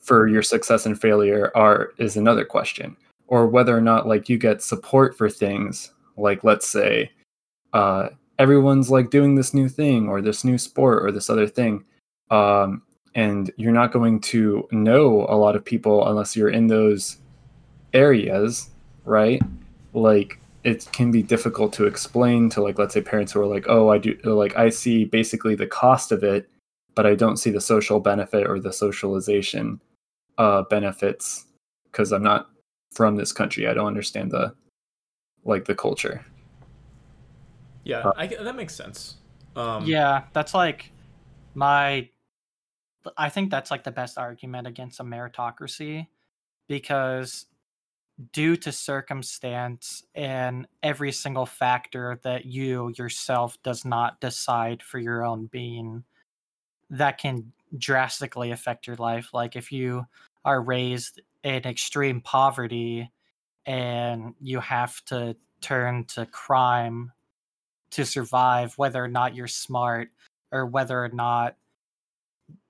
[0.00, 2.96] for your success and failure are is another question.
[3.26, 7.10] Or whether or not like you get support for things, like let's say
[7.72, 11.84] uh, everyone's like doing this new thing or this new sport or this other thing.
[12.30, 12.82] Um,
[13.14, 17.18] and you're not going to know a lot of people unless you're in those
[17.92, 18.70] areas
[19.04, 19.40] right
[19.92, 23.66] like it can be difficult to explain to like let's say parents who are like
[23.68, 26.48] oh i do like i see basically the cost of it
[26.94, 29.80] but i don't see the social benefit or the socialization
[30.38, 31.46] uh benefits
[31.84, 32.48] because i'm not
[32.92, 34.54] from this country i don't understand the
[35.44, 36.24] like the culture
[37.84, 39.16] Yeah, Uh, I, that makes sense.
[39.54, 40.90] Um, yeah, that's like
[41.54, 42.08] my.
[43.18, 46.06] I think that's like the best argument against a meritocracy
[46.66, 47.44] because
[48.32, 55.24] due to circumstance and every single factor that you yourself does not decide for your
[55.24, 56.04] own being
[56.90, 59.30] that can drastically affect your life.
[59.32, 60.06] Like if you
[60.44, 63.10] are raised in extreme poverty
[63.66, 67.10] and you have to turn to crime
[67.90, 70.10] to survive whether or not you're smart
[70.52, 71.56] or whether or not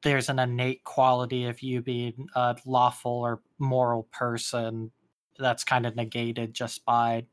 [0.03, 4.91] there's an innate quality of you being a lawful or moral person
[5.39, 7.24] that's kind of negated just by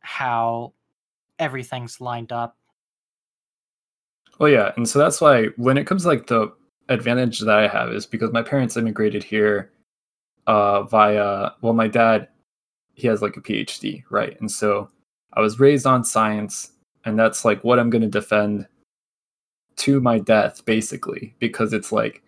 [0.00, 0.72] how
[1.38, 2.56] everything's lined up.
[4.38, 6.52] Well, yeah, and so that's why when it comes to, like the
[6.88, 9.70] advantage that I have is because my parents immigrated here
[10.46, 12.28] uh, via well, my dad
[12.94, 14.38] he has like a PhD, right?
[14.40, 14.88] And so
[15.34, 16.72] I was raised on science,
[17.04, 18.66] and that's like what I'm going to defend
[19.76, 22.21] to my death, basically, because it's like,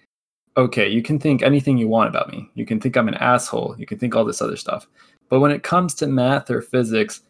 [0.57, 2.49] okay, you can think anything you want about me.
[2.55, 3.75] You can think I'm an asshole.
[3.79, 4.87] You can think all this other stuff,
[5.29, 7.23] but when it comes to math or physics,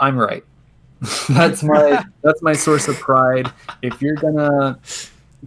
[0.00, 0.44] I'm right.
[1.28, 3.52] that's my that's my source of pride.
[3.82, 4.78] If you're gonna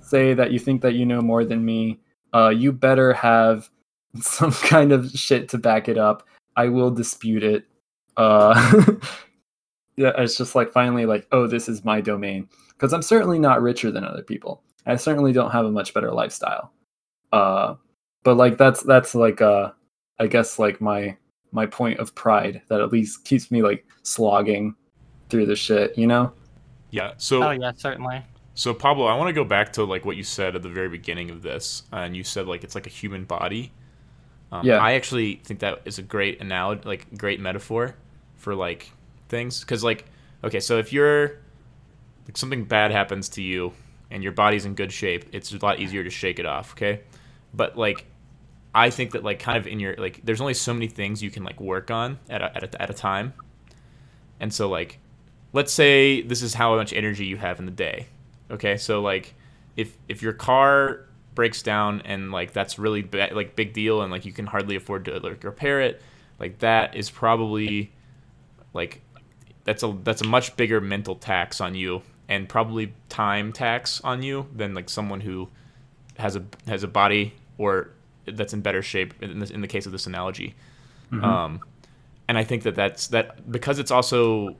[0.01, 1.99] say that you think that you know more than me,
[2.33, 3.69] uh, you better have
[4.21, 6.27] some kind of shit to back it up.
[6.55, 7.65] I will dispute it.
[8.17, 8.83] Uh,
[9.95, 13.61] yeah, it's just like finally like, oh, this is my domain because I'm certainly not
[13.61, 14.63] richer than other people.
[14.87, 16.71] I certainly don't have a much better lifestyle.
[17.31, 17.75] Uh,
[18.23, 19.71] but like that's that's like uh,
[20.19, 21.17] I guess like my
[21.51, 24.75] my point of pride that at least keeps me like slogging
[25.29, 26.31] through the shit, you know?
[26.91, 27.13] Yeah.
[27.17, 28.21] So Oh yeah, certainly.
[28.53, 30.89] So Pablo, I want to go back to like what you said at the very
[30.89, 33.71] beginning of this, and you said like it's like a human body.
[34.51, 34.77] Um, Yeah.
[34.77, 37.95] I actually think that is a great analogy, like great metaphor
[38.35, 38.91] for like
[39.29, 40.05] things, because like
[40.43, 41.39] okay, so if you're
[42.25, 43.73] like something bad happens to you
[44.11, 46.73] and your body's in good shape, it's a lot easier to shake it off.
[46.73, 47.01] Okay,
[47.53, 48.05] but like
[48.73, 51.31] I think that like kind of in your like there's only so many things you
[51.31, 53.33] can like work on at a, at a, at a time,
[54.39, 54.99] and so like
[55.53, 58.05] let's say this is how much energy you have in the day
[58.51, 59.33] okay so like
[59.75, 61.05] if if your car
[61.35, 64.75] breaks down and like that's really ba- like big deal and like you can hardly
[64.75, 66.01] afford to like repair it
[66.39, 67.91] like that is probably
[68.73, 69.01] like
[69.63, 74.21] that's a that's a much bigger mental tax on you and probably time tax on
[74.21, 75.49] you than like someone who
[76.17, 77.91] has a has a body or
[78.25, 80.55] that's in better shape in, this, in the case of this analogy.
[81.11, 81.61] Um
[82.29, 84.57] and i think that that's that because it's also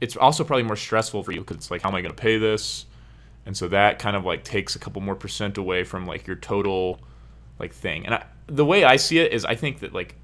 [0.00, 2.20] it's also probably more stressful for you because it's like how am i going to
[2.20, 2.86] pay this?
[3.46, 6.36] And so that kind of like takes a couple more percent away from like your
[6.36, 7.00] total
[7.58, 8.06] like thing.
[8.06, 10.16] And I, the way i see it is i think that like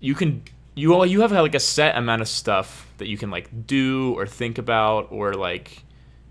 [0.00, 0.42] you can
[0.78, 4.14] you all you have like a set amount of stuff that you can like do
[4.16, 5.82] or think about or like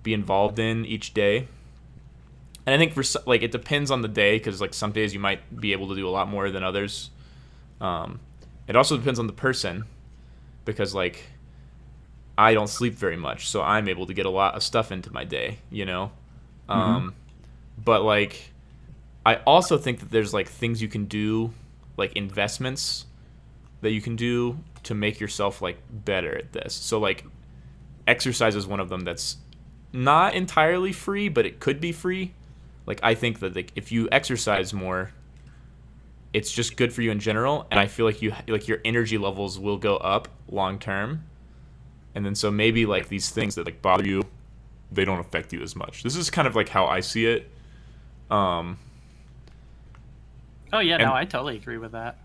[0.03, 1.47] be involved in each day.
[2.65, 5.19] And i think for like it depends on the day because like some days you
[5.19, 7.09] might be able to do a lot more than others.
[7.81, 8.19] Um,
[8.67, 9.83] it also depends on the person
[10.65, 11.23] because like
[12.37, 15.11] I don't sleep very much, so I'm able to get a lot of stuff into
[15.11, 16.11] my day, you know.
[16.69, 17.15] Um,
[17.83, 18.51] but like,
[19.25, 21.51] I also think that there's like things you can do,
[21.97, 23.07] like investments
[23.81, 26.73] that you can do to make yourself like better at this.
[26.73, 27.25] So like,
[28.07, 29.37] exercise is one of them that's
[29.93, 32.33] not entirely free, but it could be free.
[32.85, 35.11] Like I think that like if you exercise more,
[36.33, 39.17] it's just good for you in general, and I feel like you like your energy
[39.17, 41.23] levels will go up long term
[42.15, 44.23] and then so maybe like these things that like bother you
[44.91, 47.51] they don't affect you as much this is kind of like how i see it
[48.31, 48.77] um
[50.73, 52.17] Oh yeah, no, I totally agree with that.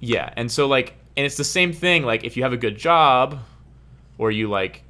[0.00, 2.04] Yeah, and so like, and it's the same thing.
[2.04, 3.38] Like, if you have a good job,
[4.18, 4.82] or you like,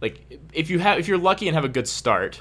[0.00, 2.40] like if you have if you're lucky and have a good start,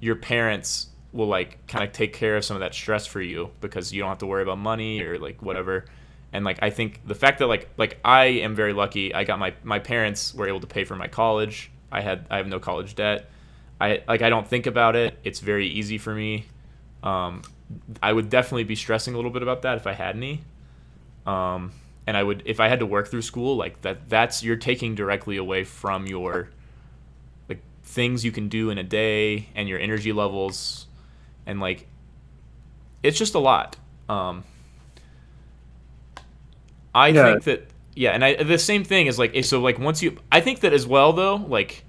[0.00, 3.50] your parents will like kind of take care of some of that stress for you
[3.60, 5.84] because you don't have to worry about money or like whatever.
[6.32, 9.14] And like I think the fact that like like I am very lucky.
[9.14, 11.70] I got my my parents were able to pay for my college.
[11.90, 13.30] I had I have no college debt.
[13.80, 15.18] I like I don't think about it.
[15.24, 16.46] It's very easy for me.
[17.02, 17.42] Um,
[18.02, 20.42] I would definitely be stressing a little bit about that if I had any.
[21.26, 21.72] Um,
[22.06, 24.08] and I would if I had to work through school like that.
[24.08, 26.50] That's you're taking directly away from your
[27.48, 30.86] like things you can do in a day and your energy levels,
[31.46, 31.86] and like
[33.02, 33.76] it's just a lot.
[34.08, 34.44] Um,
[36.94, 37.12] I Yeah.
[37.12, 40.40] think that yeah, and I the same thing is like so like once you I
[40.40, 41.84] think that as well though like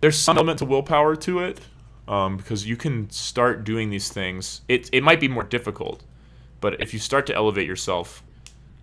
[0.00, 1.60] there's some element to willpower to it
[2.08, 6.04] um, because you can start doing these things it it might be more difficult,
[6.60, 8.22] but if you start to elevate yourself,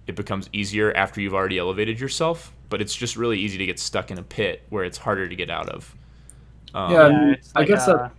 [0.08, 2.53] it becomes easier after you've already elevated yourself.
[2.70, 5.36] But it's just really easy to get stuck in a pit where it's harder to
[5.36, 5.95] get out of.
[6.74, 8.12] Um, Yeah, yeah, um, it's I guess uh, that-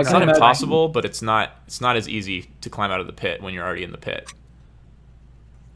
[0.00, 0.34] it's not ahead.
[0.36, 3.54] impossible, but it's not it's not as easy to climb out of the pit when
[3.54, 4.32] you're already in the pit.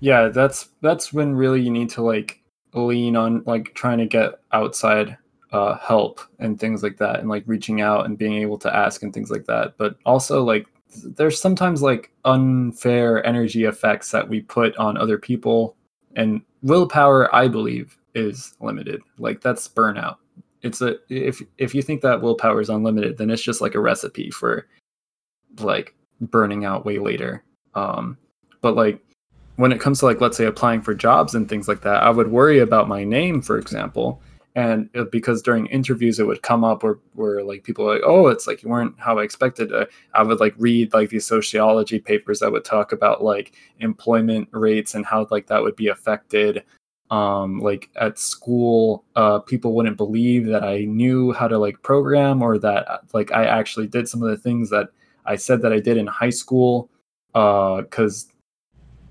[0.01, 2.41] yeah that's that's when really you need to like
[2.75, 5.17] lean on like trying to get outside
[5.53, 9.03] uh help and things like that and like reaching out and being able to ask
[9.03, 14.29] and things like that but also like th- there's sometimes like unfair energy effects that
[14.29, 15.77] we put on other people
[16.17, 19.01] and willpower i believe is limited.
[19.19, 20.17] Like that's burnout.
[20.63, 23.81] It's a if if you think that willpower is unlimited then it's just like a
[23.81, 24.67] recipe for
[25.61, 27.45] like burning out way later.
[27.75, 28.19] Um
[28.61, 29.01] but like
[29.57, 32.11] when it comes to like let's say applying for jobs and things like that i
[32.11, 34.23] would worry about my name for example
[34.59, 38.03] and it- because during interviews it would come up where, where like people are like
[38.13, 39.73] oh it's like you weren't how i expected.
[39.73, 44.49] Uh, i would like read like these sociology papers that would talk about like employment
[44.53, 46.63] rates and how like that would be affected
[47.11, 49.05] um like at school.
[49.17, 53.31] Uh people wouldn't believe that i knew how to like program or that uh, like
[53.33, 54.89] i actually did some of the things that
[55.25, 56.91] i said that i did in high school
[57.35, 58.15] uh because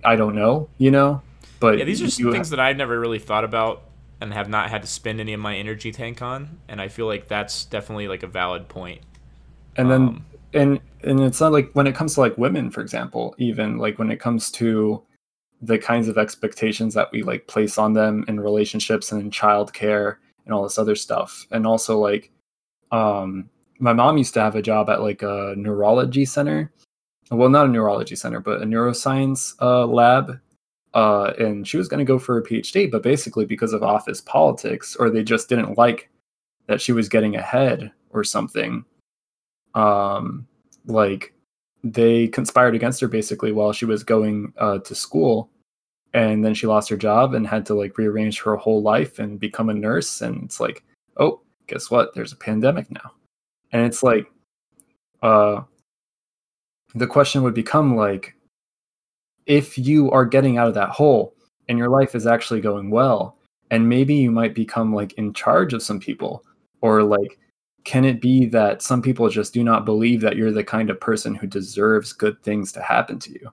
[0.03, 1.21] i don't know you know?
[1.59, 3.81] But Yeah, these are things that I've never really thought about
[4.21, 7.05] and have not had to spend any of my energy tank on, and I feel
[7.07, 9.01] like that's definitely like a valid point.
[9.75, 12.81] and then Um, and and it's not like when it comes to like women for
[12.81, 15.03] example even like when it comes to
[15.61, 20.17] the kinds of expectations that we like place on them in relationships and in childcare
[20.45, 21.45] and all this other stuff.
[21.51, 22.31] And also like
[22.91, 23.49] um
[23.79, 26.71] my mom used to have a job at like a neurology center.
[27.31, 30.39] Well not a neurology center but a neuroscience uh, lab
[30.97, 34.19] uh, and she was going to go for a PhD, but basically because of office
[34.19, 36.09] politics, or they just didn't like
[36.65, 38.83] that she was getting ahead or something.
[39.75, 40.47] Um,
[40.87, 41.35] like
[41.83, 45.51] they conspired against her basically while she was going uh, to school,
[46.15, 49.39] and then she lost her job and had to like rearrange her whole life and
[49.39, 50.21] become a nurse.
[50.21, 50.83] And it's like,
[51.17, 52.15] oh, guess what?
[52.15, 53.11] There's a pandemic now,
[53.71, 54.25] and it's like,
[55.21, 55.61] uh,
[56.95, 58.33] the question would become like,
[59.47, 61.33] if you are getting out of that hole
[61.67, 63.37] and your life is actually going well,
[63.71, 66.43] and maybe you might become like in charge of some people
[66.81, 67.39] or like
[67.83, 70.99] can it be that some people just do not believe that you're the kind of
[70.99, 73.51] person who deserves good things to happen to you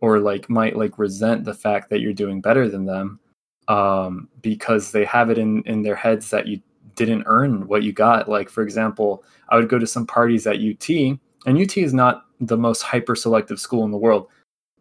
[0.00, 3.20] or like might like resent the fact that you're doing better than them
[3.68, 6.60] um, because they have it in in their heads that you
[6.94, 8.28] didn't earn what you got?
[8.28, 10.88] Like for example i would go to some parties at ut
[11.46, 14.28] and ut is not the most hyper selective school in the world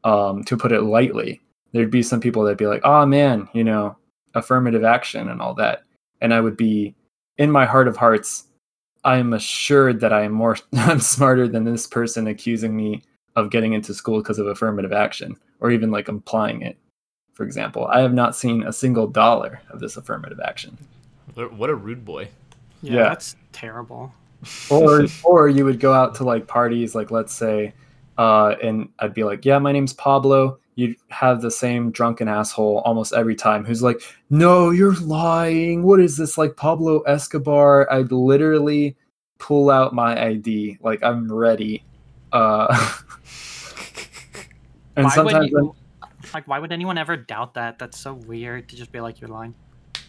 [0.03, 1.41] um, to put it lightly
[1.71, 3.95] there'd be some people that'd be like oh man you know
[4.35, 5.83] affirmative action and all that
[6.21, 6.95] and i would be
[7.37, 8.45] in my heart of hearts,
[9.03, 13.03] I am assured that I am more I'm smarter than this person accusing me
[13.35, 16.77] of getting into school because of affirmative action or even like implying it.
[17.33, 20.77] For example, I have not seen a single dollar of this affirmative action.
[21.33, 22.27] What a rude boy.
[22.83, 23.03] Yeah, yeah.
[23.09, 24.13] that's terrible.
[24.69, 27.73] or or you would go out to like parties like let's say
[28.17, 32.81] uh and I'd be like, "Yeah, my name's Pablo you have the same drunken asshole
[32.85, 35.83] almost every time who's like, "No, you're lying.
[35.83, 38.95] What is this like Pablo Escobar?" I'd literally
[39.37, 41.83] pull out my ID, like I'm ready.
[42.31, 42.67] Uh,
[44.95, 45.75] and why sometimes you,
[46.33, 47.77] like, why would anyone ever doubt that?
[47.77, 49.53] That's so weird to just be like, "You're lying."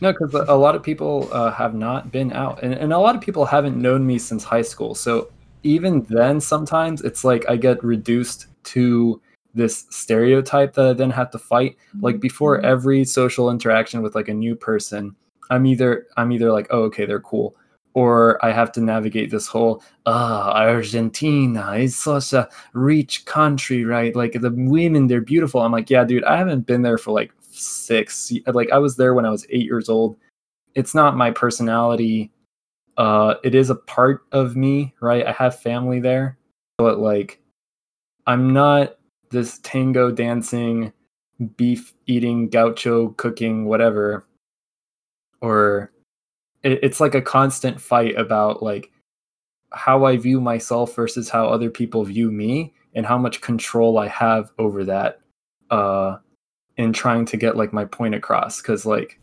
[0.01, 3.15] No, because a lot of people uh, have not been out, and, and a lot
[3.15, 4.95] of people haven't known me since high school.
[4.95, 5.31] So
[5.65, 9.21] even then, sometimes it's like I get reduced to
[9.55, 11.77] this stereotype that I then have to fight.
[12.01, 12.67] Like before mm-hmm.
[12.67, 15.17] every social interaction with like a new person,
[15.51, 17.57] I'm either I'm either like, oh okay, they're cool,
[17.95, 23.85] or I have to navigate this whole ah uh, Argentina is such a rich country,
[23.85, 24.15] right?
[24.15, 25.61] Like the women, they're beautiful.
[25.61, 28.33] I'm like, yeah, dude, I haven't been there for like six.
[28.47, 30.17] Like I was there when I was eight years old.
[30.75, 32.33] It's not my personality.
[32.97, 35.27] Uh, it is a part of me, right?
[35.27, 36.39] I have family there,
[36.79, 37.41] but like,
[38.27, 38.97] I'm not
[39.31, 40.93] this tango dancing,
[41.57, 44.27] beef eating, gaucho cooking, whatever.
[45.41, 45.91] Or
[46.63, 48.91] it, it's like a constant fight about like
[49.73, 54.09] how I view myself versus how other people view me and how much control I
[54.09, 55.21] have over that
[55.71, 56.19] uh
[56.77, 59.19] in trying to get like my point across cuz like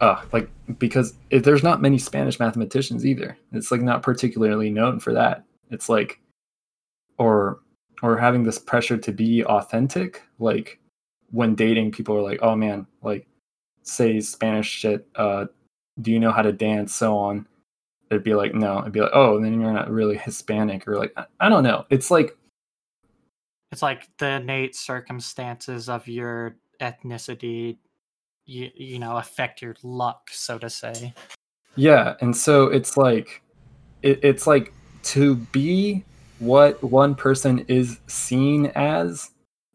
[0.00, 0.48] uh like
[0.78, 3.36] because if there's not many Spanish mathematicians either.
[3.52, 5.44] It's like not particularly known for that.
[5.70, 6.20] It's like
[7.18, 7.60] or
[8.02, 10.78] or having this pressure to be authentic like
[11.30, 13.26] when dating people are like oh man like
[13.82, 15.46] say spanish shit uh
[16.00, 17.46] do you know how to dance so on
[18.10, 21.14] it'd be like no it'd be like oh then you're not really hispanic or like
[21.40, 22.36] i don't know it's like
[23.70, 27.78] it's like the innate circumstances of your ethnicity
[28.44, 31.12] you, you know affect your luck so to say.
[31.76, 33.42] Yeah and so it's like
[34.02, 34.72] it, it's like
[35.04, 36.04] to be
[36.38, 39.30] what one person is seen as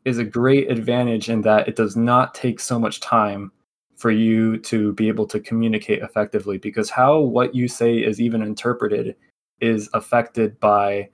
[0.06, 3.52] is a great advantage in that it does not take so much time
[3.98, 8.42] for you to be able to communicate effectively because how what you say is even
[8.42, 9.16] interpreted
[9.60, 11.10] is affected by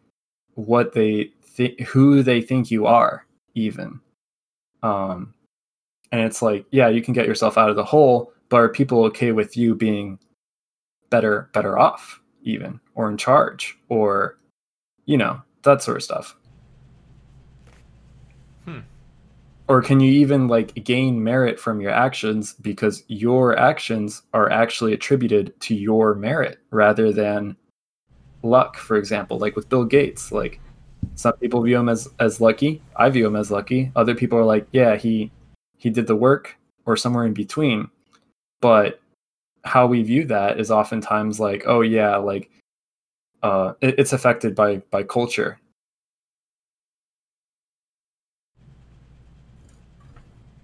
[0.56, 3.26] what they think who they think you are
[3.56, 3.99] even.
[4.82, 5.34] Um
[6.14, 9.03] and it's like yeah you can get yourself out of the hole but are people
[9.03, 10.18] okay with you being
[11.10, 14.38] better better off even or in charge or
[15.06, 16.35] you know, that sort of stuff.
[18.65, 18.80] Hmm.
[19.68, 24.94] Or can you even like gain merit from your actions because your actions are actually
[24.94, 27.56] attributed to your merit rather than
[28.41, 30.60] luck, for example, like with Bill Gates, like
[31.15, 32.81] some people view him as as lucky.
[32.95, 33.91] I view him as lucky.
[33.95, 35.31] Other people are like, yeah, he
[35.84, 36.55] he did the work
[36.85, 37.89] or somewhere in between.
[38.61, 39.01] But
[39.65, 42.49] how we view that is oftentimes like, oh yeah, like
[43.43, 45.60] uh, it, it's affected by by culture.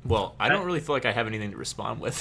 [0.05, 2.17] Well, I don't really feel like I have anything to respond with.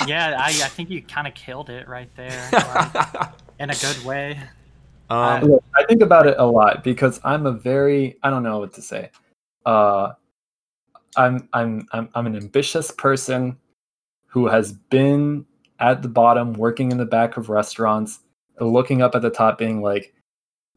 [0.08, 3.30] yeah, I, I think you kind of killed it right there, like,
[3.60, 4.40] in a good way.
[5.08, 8.74] Um, I think about it a lot because I'm a very I don't know what
[8.74, 9.10] to say.
[9.64, 10.14] Uh,
[11.16, 13.56] I'm I'm I'm I'm an ambitious person
[14.26, 15.46] who has been
[15.80, 18.20] at the bottom working in the back of restaurants
[18.60, 20.14] looking up at the top being like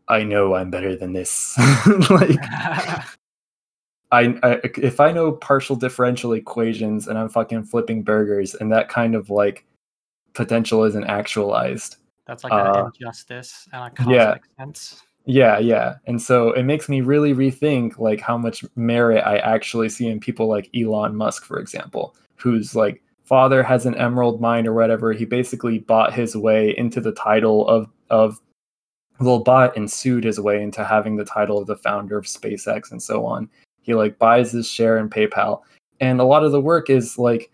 [0.08, 1.56] i know i'm better than this
[2.10, 2.36] like
[4.12, 8.90] I, I if I know partial differential equations and I'm fucking flipping burgers and that
[8.90, 9.66] kind of like
[10.34, 11.98] potential isn't actualized.
[12.26, 14.36] That's like Uh, an injustice and a cosmic yeah.
[14.58, 15.04] sense.
[15.28, 15.96] Yeah, yeah.
[16.06, 20.22] And so it makes me really rethink like how much merit I actually see in
[20.22, 25.12] people like Elon Musk, for example, whose like father has an emerald mine or whatever.
[25.12, 28.40] He basically bought his way into the title of of
[29.20, 32.90] well bought and sued his way into having the title of the founder of SpaceX
[32.92, 33.50] and so on.
[33.82, 35.62] He like buys his share in PayPal.
[36.00, 37.52] And a lot of the work is like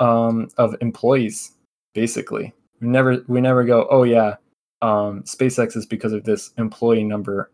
[0.00, 1.52] um of employees,
[1.94, 2.52] basically.
[2.80, 4.36] We never we never go, oh yeah,
[4.84, 7.50] um, SpaceX is because of this employee number,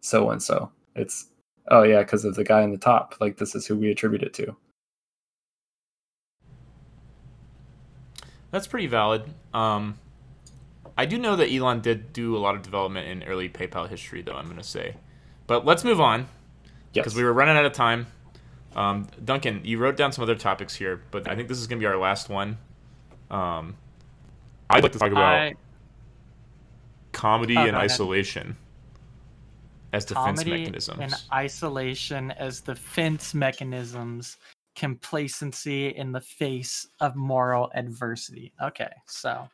[0.00, 0.70] so and so.
[0.94, 1.26] It's
[1.72, 3.16] oh yeah, because of the guy in the top.
[3.20, 4.56] Like this is who we attribute it to.
[8.52, 9.24] That's pretty valid.
[9.52, 9.98] Um,
[10.96, 14.22] I do know that Elon did do a lot of development in early PayPal history,
[14.22, 14.36] though.
[14.36, 14.94] I'm gonna say,
[15.48, 16.28] but let's move on
[16.92, 17.02] Yes.
[17.02, 18.06] because we were running out of time.
[18.76, 21.80] Um, Duncan, you wrote down some other topics here, but I think this is gonna
[21.80, 22.58] be our last one.
[23.32, 23.74] Um,
[24.70, 25.54] I'd like to talk about I,
[27.16, 27.90] comedy Oh, and go ahead.
[27.90, 28.56] isolation
[29.92, 30.98] as defense comedy mechanisms.
[31.00, 34.36] and isolation as defense mechanisms,
[34.74, 38.52] complacency in the face of moral adversity.
[38.62, 39.48] Okay, so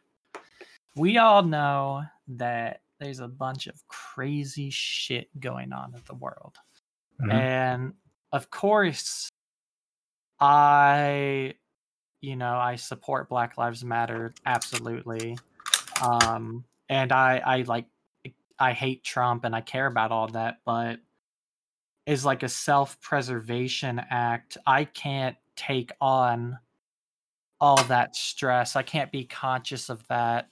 [0.96, 6.56] we all know that there's a bunch of crazy shit going on in the world.
[7.20, 7.32] Mhm.
[7.32, 7.94] And
[8.32, 9.28] of course,
[10.40, 11.54] I,
[12.20, 15.38] you know, I support Black Lives Matter absolutely.
[16.00, 17.86] Um, and I, I like,
[18.58, 20.98] I hate Trump and I care about all that, but
[22.04, 24.58] is like a self preservation act.
[24.66, 26.58] I can't take on
[27.62, 28.76] all that stress.
[28.76, 30.50] I can't be conscious of that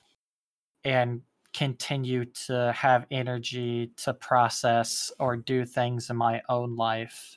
[0.82, 1.20] and
[1.52, 7.36] continue to have energy to process or do things in my own life.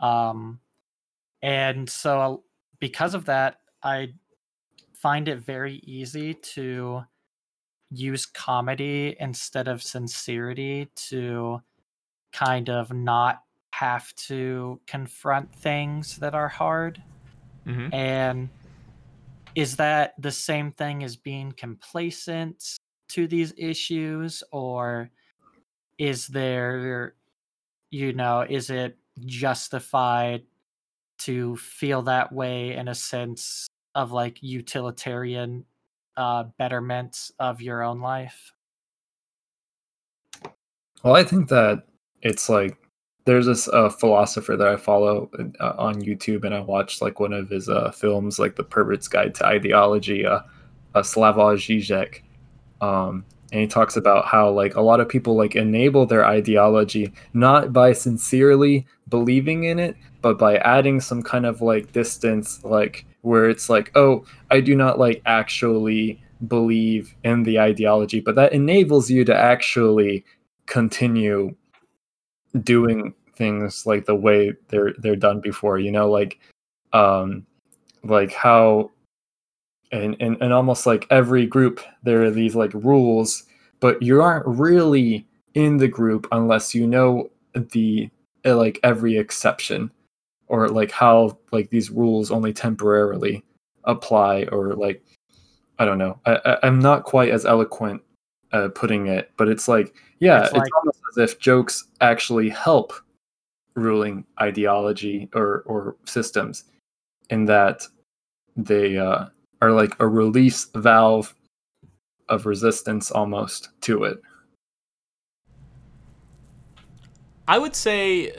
[0.00, 0.60] Um,
[1.42, 2.44] and so,
[2.78, 4.12] because of that, I
[4.94, 7.02] find it very easy to
[7.92, 11.60] use comedy instead of sincerity to
[12.32, 13.42] kind of not
[13.72, 17.02] have to confront things that are hard.
[17.64, 18.48] hmm And
[19.54, 22.78] is that the same thing as being complacent
[23.08, 24.42] to these issues?
[24.50, 25.10] Or
[25.98, 27.14] is there,
[27.90, 28.96] you know, is it
[29.26, 30.44] justified
[31.18, 35.64] to feel that way in a sense of like utilitarian
[36.16, 38.52] uh, betterment of your own life?
[41.02, 41.84] Well, I think that
[42.22, 42.76] it's like
[43.24, 45.30] there's this uh, philosopher that I follow
[45.60, 49.08] uh, on YouTube, and I watched like one of his uh, films, like The Pervert's
[49.08, 50.40] Guide to Ideology, uh,
[50.94, 52.22] uh, Slavoj Žižek,
[52.84, 57.12] um, and he talks about how like a lot of people like enable their ideology
[57.34, 63.06] not by sincerely believing in it, but by adding some kind of like distance, like
[63.22, 68.52] where it's like, oh, I do not like actually believe in the ideology, but that
[68.52, 70.24] enables you to actually
[70.66, 71.54] continue
[72.62, 76.38] doing things like the way they're they're done before you know like
[76.92, 77.46] um
[78.04, 78.90] like how
[79.90, 83.44] and and, and almost like every group there are these like rules
[83.80, 88.08] but you aren't really in the group unless you know the
[88.44, 89.90] like every exception
[90.52, 93.42] or like how like these rules only temporarily
[93.84, 95.02] apply or like
[95.80, 96.20] i don't know.
[96.26, 98.02] I, I i'm not quite as eloquent
[98.52, 102.50] uh, putting it but it's like yeah It's it's, like- almost as if jokes actually
[102.50, 102.92] help
[103.74, 106.64] ruling ideology or or systems
[107.30, 107.86] in that
[108.54, 109.24] they uh,
[109.62, 111.34] are like a release valve
[112.28, 114.20] of resistance almost to it.
[117.48, 118.34] I would say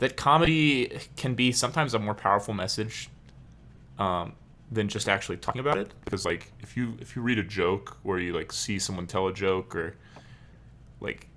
[0.00, 3.08] that comedy can be sometimes a more powerful message
[3.98, 4.34] um,
[4.70, 5.92] than just actually talking about it.
[6.04, 9.28] Because like if you if you read a joke or you like see someone tell
[9.28, 9.96] a joke or
[11.00, 11.28] like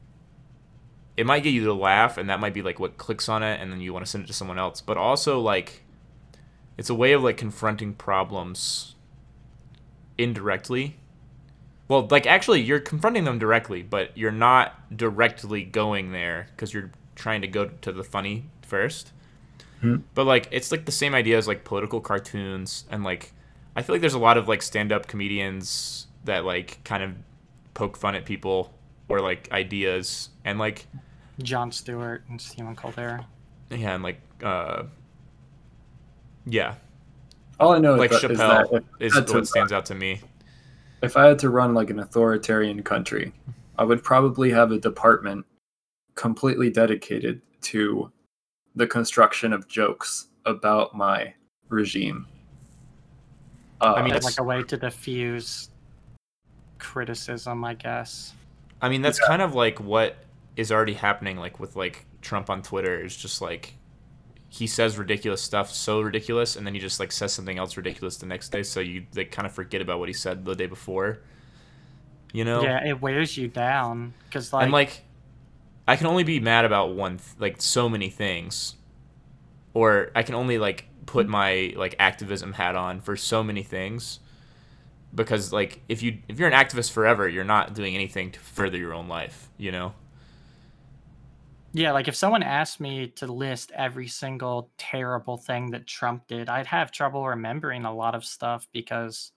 [1.15, 3.61] it might get you to laugh and that might be like what clicks on it
[3.61, 4.81] and then you want to send it to someone else.
[4.81, 5.83] But also like
[6.77, 8.95] it's a way of like confronting problems
[10.17, 10.97] indirectly
[11.87, 16.91] well, like actually, you're confronting them directly, but you're not directly going there because you're
[17.15, 19.11] trying to go to the funny first.
[19.81, 19.97] Hmm.
[20.13, 23.33] But like, it's like the same idea as like political cartoons, and like,
[23.75, 27.11] I feel like there's a lot of like stand-up comedians that like kind of
[27.73, 28.73] poke fun at people
[29.09, 30.87] or like ideas, and like,
[31.41, 33.25] Jon Stewart and Stephen Colbert.
[33.69, 34.83] yeah, and like, uh,
[36.45, 36.75] yeah,
[37.59, 40.21] all i know like is Chappelle that is had what stands out to me.
[41.01, 43.31] if i had to run like an authoritarian country
[43.77, 45.45] i would probably have a department
[46.15, 48.11] completely dedicated to
[48.75, 51.33] the construction of jokes about my
[51.69, 52.27] regime.
[53.81, 55.69] Uh, I mean, It's like a way to diffuse
[56.79, 58.33] criticism, I guess.
[58.81, 60.17] I mean, that's kind of like what
[60.55, 63.03] is already happening, like with like Trump on Twitter.
[63.03, 63.75] Is just like
[64.49, 68.17] he says ridiculous stuff, so ridiculous, and then he just like says something else ridiculous
[68.17, 70.67] the next day, so you like kind of forget about what he said the day
[70.67, 71.19] before.
[72.33, 72.61] You know?
[72.61, 75.03] Yeah, it wears you down because like, and like,
[75.87, 78.75] I can only be mad about one, th- like so many things,
[79.73, 84.19] or I can only like put my like activism hat on for so many things.
[85.15, 88.77] Because like if you if you're an activist forever, you're not doing anything to further
[88.77, 89.93] your own life, you know.
[91.73, 96.47] yeah, like if someone asked me to list every single terrible thing that Trump did,
[96.47, 99.31] I'd have trouble remembering a lot of stuff because,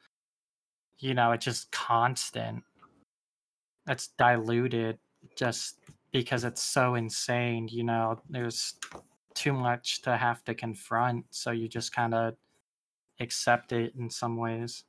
[0.99, 2.63] you know, it's just constant.
[3.89, 4.99] It's diluted
[5.37, 5.79] just
[6.19, 7.69] because it's so insane.
[7.71, 8.75] You know, there's
[9.35, 12.35] too much to have to confront, so you just kind of
[13.21, 14.85] accept it in some ways.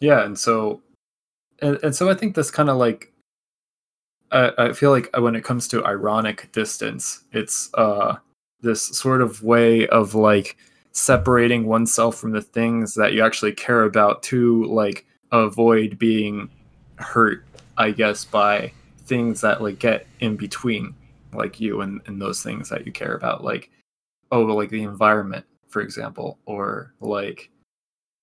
[0.00, 0.82] yeah and so
[1.60, 3.12] and, and so i think this kind of like
[4.30, 8.16] I, I feel like when it comes to ironic distance it's uh
[8.60, 10.56] this sort of way of like
[10.92, 16.50] separating oneself from the things that you actually care about to like avoid being
[16.96, 17.44] hurt
[17.76, 18.72] i guess by
[19.08, 20.94] things that like get in between
[21.32, 23.70] like you and, and those things that you care about like
[24.30, 27.50] oh like the environment for example or like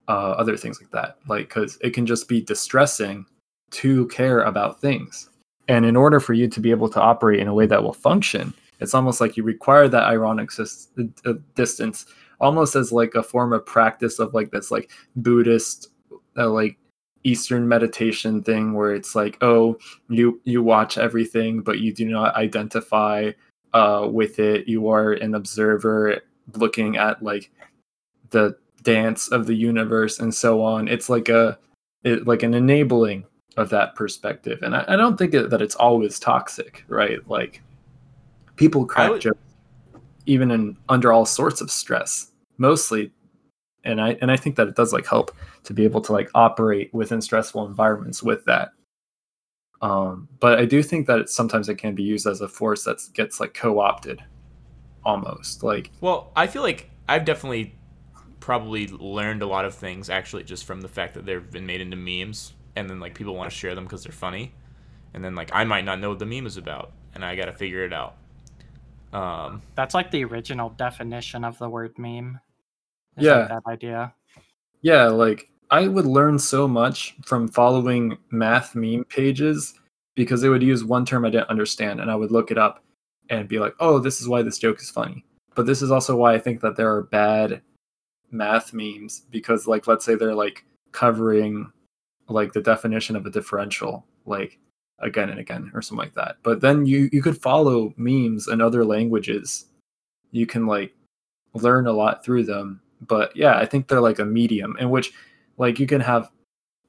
[0.08, 1.18] uh, other things like that.
[1.28, 3.26] Like, because it can just be distressing
[3.72, 5.30] to care about things.
[5.68, 7.94] And in order for you to be able to operate in a way that will
[7.94, 10.90] function, it's almost like you require that ironic sis-
[11.26, 12.06] uh, distance,
[12.40, 15.90] almost as like a form of practice of like this like Buddhist,
[16.38, 16.78] uh, like
[17.26, 19.78] Eastern meditation thing, where it's like, oh,
[20.10, 23.32] you you watch everything, but you do not identify
[23.74, 24.68] uh, with it.
[24.68, 26.22] You are an observer
[26.54, 27.52] looking at like
[28.30, 30.88] the dance of the universe and so on.
[30.88, 31.58] It's like a
[32.04, 33.26] it, like an enabling
[33.58, 34.60] of that perspective.
[34.62, 37.20] And i, I don't think it, that it's always toxic right?
[37.28, 37.62] Like
[38.56, 39.40] people crack would- jokes
[40.28, 42.32] even in under all sorts of stress.
[42.58, 43.12] Mostly
[43.86, 46.30] and i and i think that it does like help to be able to like
[46.36, 48.70] operate within stressful environments with that
[49.82, 52.84] um but i do think that it, sometimes it can be used as a force
[52.84, 54.22] that gets like co-opted
[55.06, 57.76] almost like Well, I feel like I've definitely
[58.40, 61.82] probably learned a lot of things actually just from the fact that they've been made
[61.82, 64.54] into memes and then like people want to share them because they're funny.
[65.14, 67.46] And then like I might not know what the meme is about and I got
[67.46, 68.18] to figure it out.
[69.14, 72.40] Um That's like the original definition of the word meme.
[73.18, 73.48] Is like Yeah.
[73.48, 74.14] that idea.
[74.82, 79.74] Yeah, like I would learn so much from following math meme pages
[80.16, 82.84] because they would use one term I didn't understand and I would look it up
[83.30, 85.26] and be like, "Oh, this is why this joke is funny."
[85.56, 87.62] But this is also why I think that there are bad
[88.32, 91.72] math memes because like let's say they're like covering
[92.28, 94.60] like the definition of a differential like
[95.00, 96.38] again and again or something like that.
[96.44, 99.66] But then you you could follow memes in other languages.
[100.32, 100.94] You can like
[101.54, 102.82] learn a lot through them.
[103.08, 105.14] But yeah, I think they're like a medium in which
[105.58, 106.30] like you can have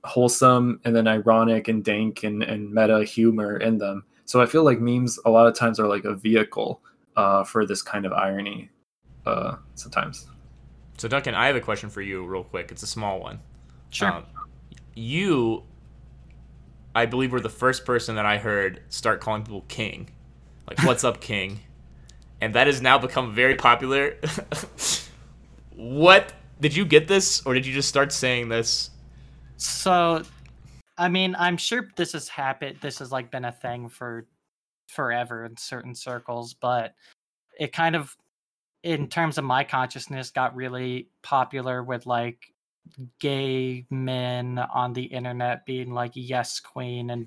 [0.05, 4.05] wholesome and then ironic and dank and, and meta humor in them.
[4.25, 6.81] So I feel like memes a lot of times are like a vehicle
[7.17, 8.71] uh, for this kind of irony
[9.25, 10.27] uh, sometimes.
[10.97, 12.71] so Duncan, I have a question for you real quick.
[12.71, 13.41] It's a small one.
[13.91, 14.13] Sure.
[14.13, 14.25] Um,
[14.95, 15.63] you
[16.95, 20.09] I believe were the first person that I heard start calling people king.
[20.67, 21.61] Like what's up king?
[22.41, 24.17] And that has now become very popular.
[25.77, 28.91] what did you get this or did you just start saying this?
[29.59, 30.23] So,
[30.99, 32.79] I mean, I'm sure this has happened.
[32.81, 34.27] This has like been a thing for
[34.89, 36.95] forever in certain circles, but
[37.59, 38.17] it kind of,
[38.83, 42.53] in terms of my consciousness, got really popular with like
[43.19, 47.27] gay men on the internet being like "yes, queen" and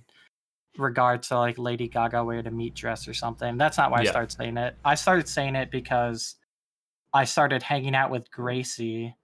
[0.78, 3.58] regard to like Lady Gaga wearing a meat dress or something.
[3.58, 4.10] That's not why Yeah.
[4.10, 4.76] I started saying it.
[4.86, 6.36] I started saying it because
[7.14, 9.16] I started hanging out with Gracie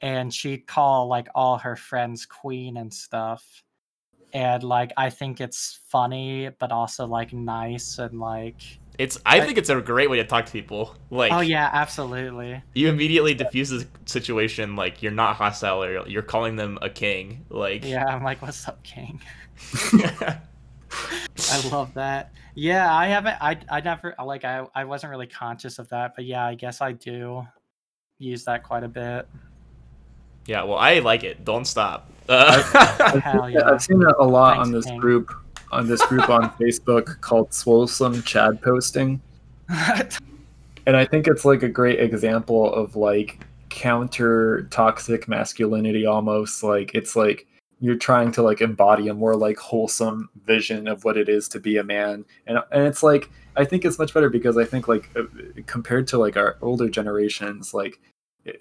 [0.00, 3.44] and she'd call like all her friends queen and stuff.
[4.32, 8.60] And like I think it's funny but also like nice and like
[8.98, 10.94] It's I I- think it's a great way to talk to people.
[11.10, 12.62] Like Oh yeah, absolutely.
[12.74, 17.46] you immediately diffuse the situation like you're not hostile or you're calling them a king.
[17.48, 19.20] Like Yeah, I'm like, what's up, King?
[21.52, 22.32] I love that.
[22.54, 26.24] Yeah, I haven't I I never like I I wasn't really conscious of that, but
[26.24, 27.46] yeah, I guess I do
[28.18, 29.26] use that quite a bit.
[30.46, 31.44] yeah, well I like it.
[31.44, 32.10] Don't stop.
[32.26, 32.62] Uh,
[33.20, 33.70] Hell Yeah, yeah.
[33.70, 34.98] I've seen it a lot Thanks, on this King.
[34.98, 35.30] group
[35.72, 39.20] on this group on Facebook called Swolesome Chad Posting,
[40.86, 46.94] and I think it's like a great example of like counter toxic masculinity almost like
[46.94, 47.46] it's like
[47.80, 51.60] you're trying to like embody a more like wholesome vision of what it is to
[51.60, 52.24] be a man.
[52.46, 55.22] And and it's like i think it's much better because i think like uh,
[55.66, 58.00] compared to like our older generations like
[58.46, 58.52] uh,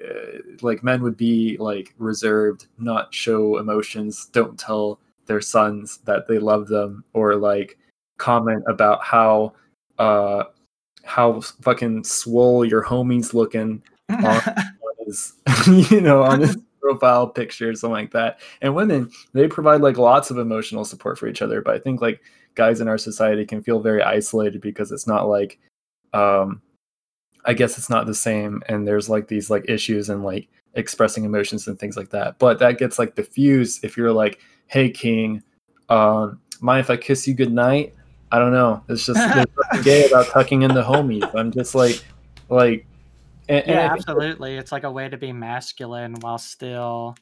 [0.62, 6.38] like men would be like reserved not show emotions don't tell their sons that they
[6.38, 7.78] love them or like
[8.18, 9.54] comment about how
[10.00, 10.44] uh
[11.04, 14.42] how fucking swole your homies looking on
[15.06, 15.34] his
[15.92, 18.42] you know on his profile picture something like that.
[18.62, 22.02] And women they provide like lots of emotional support for each other but i think
[22.02, 22.22] like
[22.56, 25.60] guys in our society can feel very isolated because it's not like
[26.14, 26.62] um
[27.46, 31.24] i guess it's not the same and there's like these like issues and like expressing
[31.24, 32.40] emotions and things like that.
[32.40, 35.44] But that gets like diffused if you're like hey king
[35.90, 37.94] um mind if i kiss you goodnight?
[38.32, 38.84] i don't know.
[38.90, 39.20] It's just
[39.84, 41.30] gay about tucking in the homies.
[41.36, 42.04] I'm just like
[42.50, 42.86] like
[43.50, 44.58] and, and yeah, I think absolutely.
[44.58, 47.16] It's like a way to be masculine while still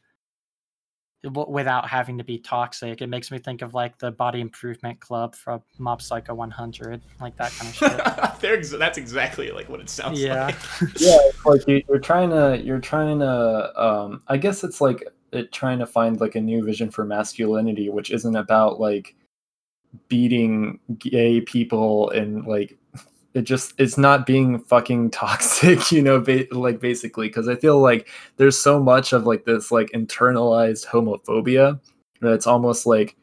[1.24, 3.02] w- without having to be toxic.
[3.02, 7.36] It makes me think of like the Body Improvement Club from Mob Psycho 100, like
[7.38, 8.02] that kind of shit.
[8.44, 10.48] Ex- that's exactly like what it sounds yeah.
[10.48, 10.56] like.
[10.98, 15.08] yeah it's like you, you're trying to you're trying to um i guess it's like
[15.32, 19.16] it trying to find like a new vision for masculinity which isn't about like
[20.08, 22.78] beating gay people and like
[23.34, 27.80] it just it's not being fucking toxic you know ba- like basically because i feel
[27.80, 31.80] like there's so much of like this like internalized homophobia
[32.22, 33.16] that it's almost like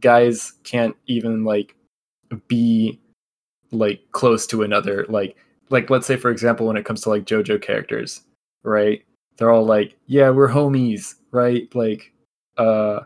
[0.00, 1.74] guys can't even like
[2.48, 3.00] be
[3.72, 5.36] like close to another like
[5.70, 8.22] like let's say for example when it comes to like jojo characters
[8.66, 9.02] right?
[9.38, 11.72] They're all like yeah we're homies right?
[11.74, 12.12] Like
[12.58, 13.00] uh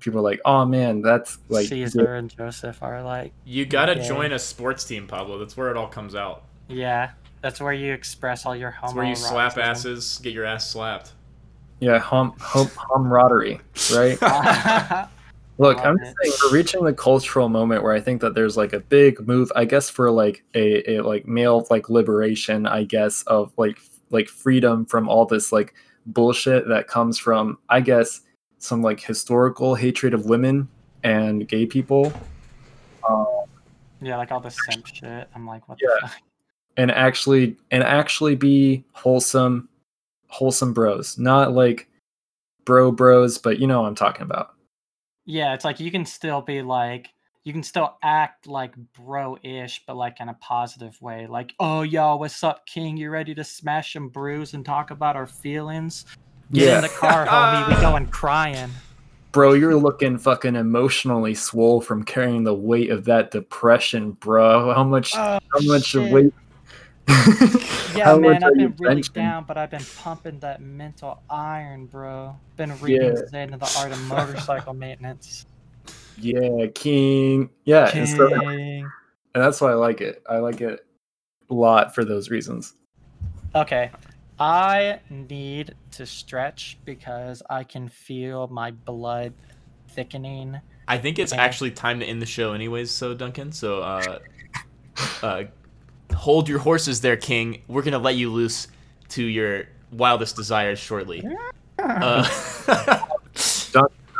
[0.00, 4.06] people are like oh man that's like Caesar and Joseph are like, You gotta Okay.
[4.08, 5.38] join a sports team, Pablo.
[5.38, 6.44] That's where it all comes out.
[6.68, 7.10] yeah,
[7.42, 8.86] that's where you express all your homo.
[8.88, 11.12] That's where you slap asses, get your ass slapped.
[11.80, 13.60] yeah hum, hum camaraderie
[13.94, 14.18] right
[15.58, 18.72] Look, I'm just saying we're reaching the cultural moment where I think that there's like
[18.72, 23.22] a big move, I guess, for like a, a like male like liberation, I guess,
[23.24, 23.78] of like
[24.10, 25.74] like freedom from all this like
[26.06, 28.22] bullshit that comes from, I guess,
[28.62, 30.68] some like historical hatred of women
[31.02, 32.12] and gay people.
[33.08, 33.26] Um,
[34.00, 35.28] yeah, like all the simp shit.
[35.34, 35.88] I'm like, what Yeah.
[36.00, 36.18] the fuck?
[36.78, 39.68] and actually and actually be wholesome
[40.28, 41.18] wholesome bros.
[41.18, 41.88] Not like
[42.64, 44.54] bro bros, but you know what I'm talking about.
[45.26, 47.10] Yeah, it's like you can still be like
[47.44, 51.26] you can still act like bro-ish, but like in a positive way.
[51.26, 52.96] Like, oh y'all, what's up, King?
[52.96, 56.06] You ready to smash and bruise and talk about our feelings?
[56.52, 56.76] Get Yeah.
[56.76, 57.68] in the car, homie.
[57.68, 58.70] We going crying.
[59.32, 64.74] Bro, you're looking fucking emotionally swole from carrying the weight of that depression, bro.
[64.74, 66.12] How much Oh, how much shit.
[66.12, 66.34] weight
[67.08, 69.12] Yeah, how man, I've been really benching?
[69.14, 72.36] down, but I've been pumping that mental iron, bro.
[72.56, 73.26] Been reading Yeah.
[73.30, 75.46] Zen of the Art of Motorcycle Maintenance.
[76.18, 77.48] Yeah, king.
[77.64, 78.86] Yeah, and, so, and
[79.32, 80.22] that's why I like it.
[80.28, 80.84] I like it
[81.50, 82.74] a lot for those reasons.
[83.54, 83.90] Okay.
[84.42, 89.34] I need to stretch because I can feel my blood
[89.90, 90.60] thickening.
[90.88, 91.40] I think it's Yeah.
[91.40, 92.90] actually time to end the show, anyways.
[92.90, 94.18] So Duncan, so uh,
[95.22, 95.44] uh,
[96.12, 97.62] hold your horses there, King.
[97.68, 98.66] We're gonna let you loose
[99.10, 101.24] to your wildest desires shortly.
[101.78, 102.26] Uh,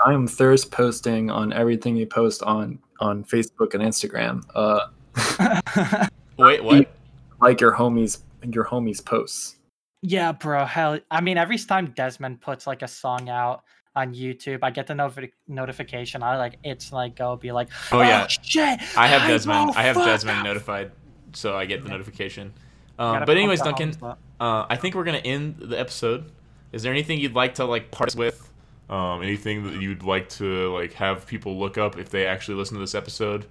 [0.05, 4.45] I'm thirst posting on everything you post on on Facebook and Instagram.
[4.55, 6.07] Uh,
[6.39, 6.95] wait, what?
[7.41, 9.57] like your homies your homies posts.
[10.03, 10.65] Yeah, bro.
[10.67, 13.63] Hell, I mean, every time Desmond puts like a song out
[13.95, 16.23] on YouTube, I get the notifi- notification.
[16.23, 18.81] I like it's like go be like, Oh yeah, shit.
[18.97, 19.71] I have hype, Desmond.
[19.71, 20.93] oh, I have fuck." Desmond notified,
[21.33, 22.53] so I get the notification.
[22.99, 23.95] Um, but anyways, Duncan,
[24.41, 26.31] uh, I think we're gonna end the episode.
[26.73, 28.51] Is there anything you'd like to like part with?
[28.91, 32.75] Um, anything that you'd like to like have people look up if they actually listen
[32.77, 33.47] to this episode?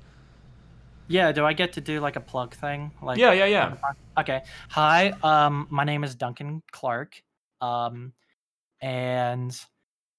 [1.11, 2.91] Yeah, do I get to do like a plug thing?
[3.01, 3.73] Like Yeah, yeah, yeah.
[4.17, 4.41] Okay.
[4.69, 7.21] Hi, um my name is Duncan Clark.
[7.59, 8.13] Um
[8.81, 9.53] and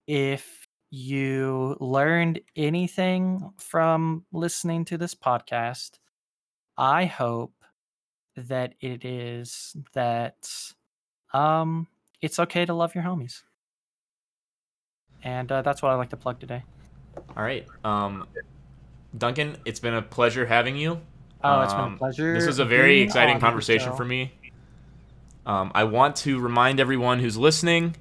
[0.06, 5.92] if you learned anything from listening to this podcast,
[6.76, 7.54] I hope
[8.36, 10.46] that it is that
[11.32, 11.86] um
[12.20, 13.42] it's okay to love your homies.
[15.24, 16.64] And uh, that's what I like to plug today.
[17.36, 17.66] All right.
[17.84, 18.26] Um,
[19.16, 21.00] Duncan, it's been a pleasure having you.
[21.44, 22.34] Oh, it's been a Um, pleasure.
[22.34, 24.32] This was a very exciting conversation for me.
[25.44, 27.96] Um, I want to remind everyone who's listening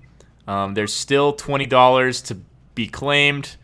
[0.47, 2.37] um, there's still $20 to
[2.75, 3.55] be claimed.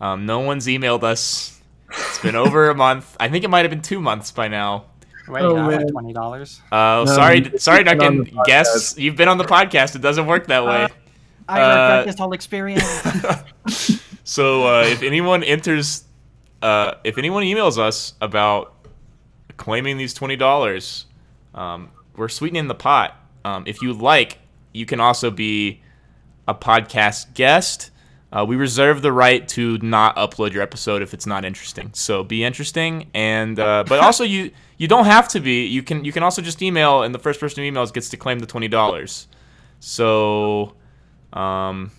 [0.00, 1.60] Um, no one's emailed us.
[1.90, 3.16] It's been over a month.
[3.20, 4.86] I think it might have been two months by now.
[5.28, 6.60] Wait, Oh, I twenty dollars.
[6.72, 8.24] Uh, No, sorry, sorry, Duncan.
[8.24, 9.94] the Guess you've been on the podcast.
[9.94, 10.88] It doesn't work that way.
[11.48, 12.82] I Uh, regret this whole experience.
[14.24, 16.04] so uh, if anyone enters,
[16.62, 18.74] uh, if anyone emails us about
[19.56, 21.06] claiming these twenty dollars,
[21.54, 23.16] um, we're sweetening the pot.
[23.44, 24.38] Um, if you like,
[24.72, 25.82] you can also be
[26.46, 27.90] a podcast guest.
[28.32, 31.90] Uh, we reserve the right to not upload your episode if it's not interesting.
[31.92, 35.66] So be interesting, and uh, but also you you don't have to be.
[35.66, 38.16] You can you can also just email, and the first person who emails gets to
[38.16, 39.28] claim the twenty dollars.
[39.80, 40.76] So,
[41.32, 41.90] um,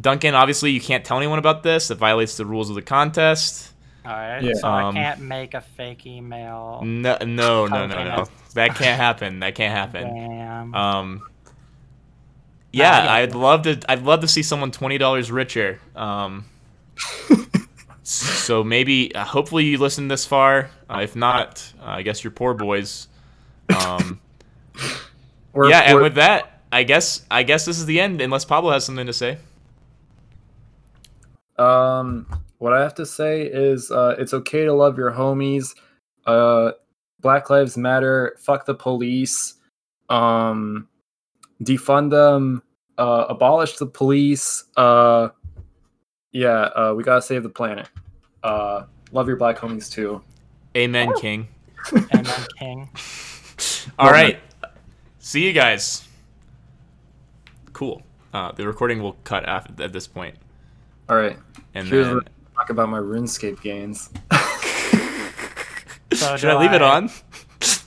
[0.00, 1.90] Duncan, obviously you can't tell anyone about this.
[1.90, 3.72] It violates the rules of the contest.
[4.04, 4.54] All right, Yeah.
[4.54, 6.80] so Um, I can't make a fake email.
[6.84, 8.26] No, no, no, no, no.
[8.54, 9.40] That can't happen.
[9.40, 10.14] That can't happen.
[10.14, 10.74] Damn.
[10.74, 11.22] Um,
[12.72, 13.12] yeah, yeah.
[13.12, 13.78] I'd love to.
[13.88, 15.80] I'd love to see someone twenty dollars richer.
[15.94, 16.46] Um,
[18.02, 20.70] so maybe, uh, hopefully, you listened this far.
[20.88, 23.06] Uh, if not, uh, I guess you're poor boys.
[23.76, 24.18] Um,
[25.52, 28.20] We're- yeah, and we're- with that, I guess I guess this is the end.
[28.20, 29.38] Unless Pablo has something to say.
[31.58, 32.26] Um,
[32.60, 35.74] what I have to say is, uh, it's okay to love your homies.
[36.26, 36.72] Uh,
[37.20, 38.36] Black Lives Matter.
[38.38, 39.54] Fuck the police.
[40.10, 40.86] Um,
[41.62, 42.62] defund them.
[42.98, 44.64] Uh, abolish the police.
[44.76, 45.30] Uh,
[46.32, 46.68] yeah.
[46.76, 47.88] Uh, we gotta save the planet.
[48.42, 50.22] Uh, love your black homies too.
[50.76, 51.48] Amen, King.
[52.14, 52.26] Amen,
[52.58, 52.90] King.
[53.98, 54.38] All Well, right.
[55.18, 56.06] See you guys.
[57.72, 58.02] Cool.
[58.34, 60.34] Uh, the recording will cut after, at this point,
[61.08, 61.38] All right.
[61.74, 62.28] and Here's then what
[62.60, 64.10] talk about my RuneScape gains.
[66.12, 67.06] So should I leave it on?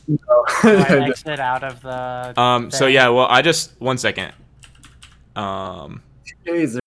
[0.08, 0.18] Do
[0.64, 2.40] I exit out of the.
[2.40, 2.72] Um.
[2.72, 3.10] So yeah.
[3.10, 4.32] Well, I just one second.
[5.36, 6.02] Um.
[6.46, 6.80] Days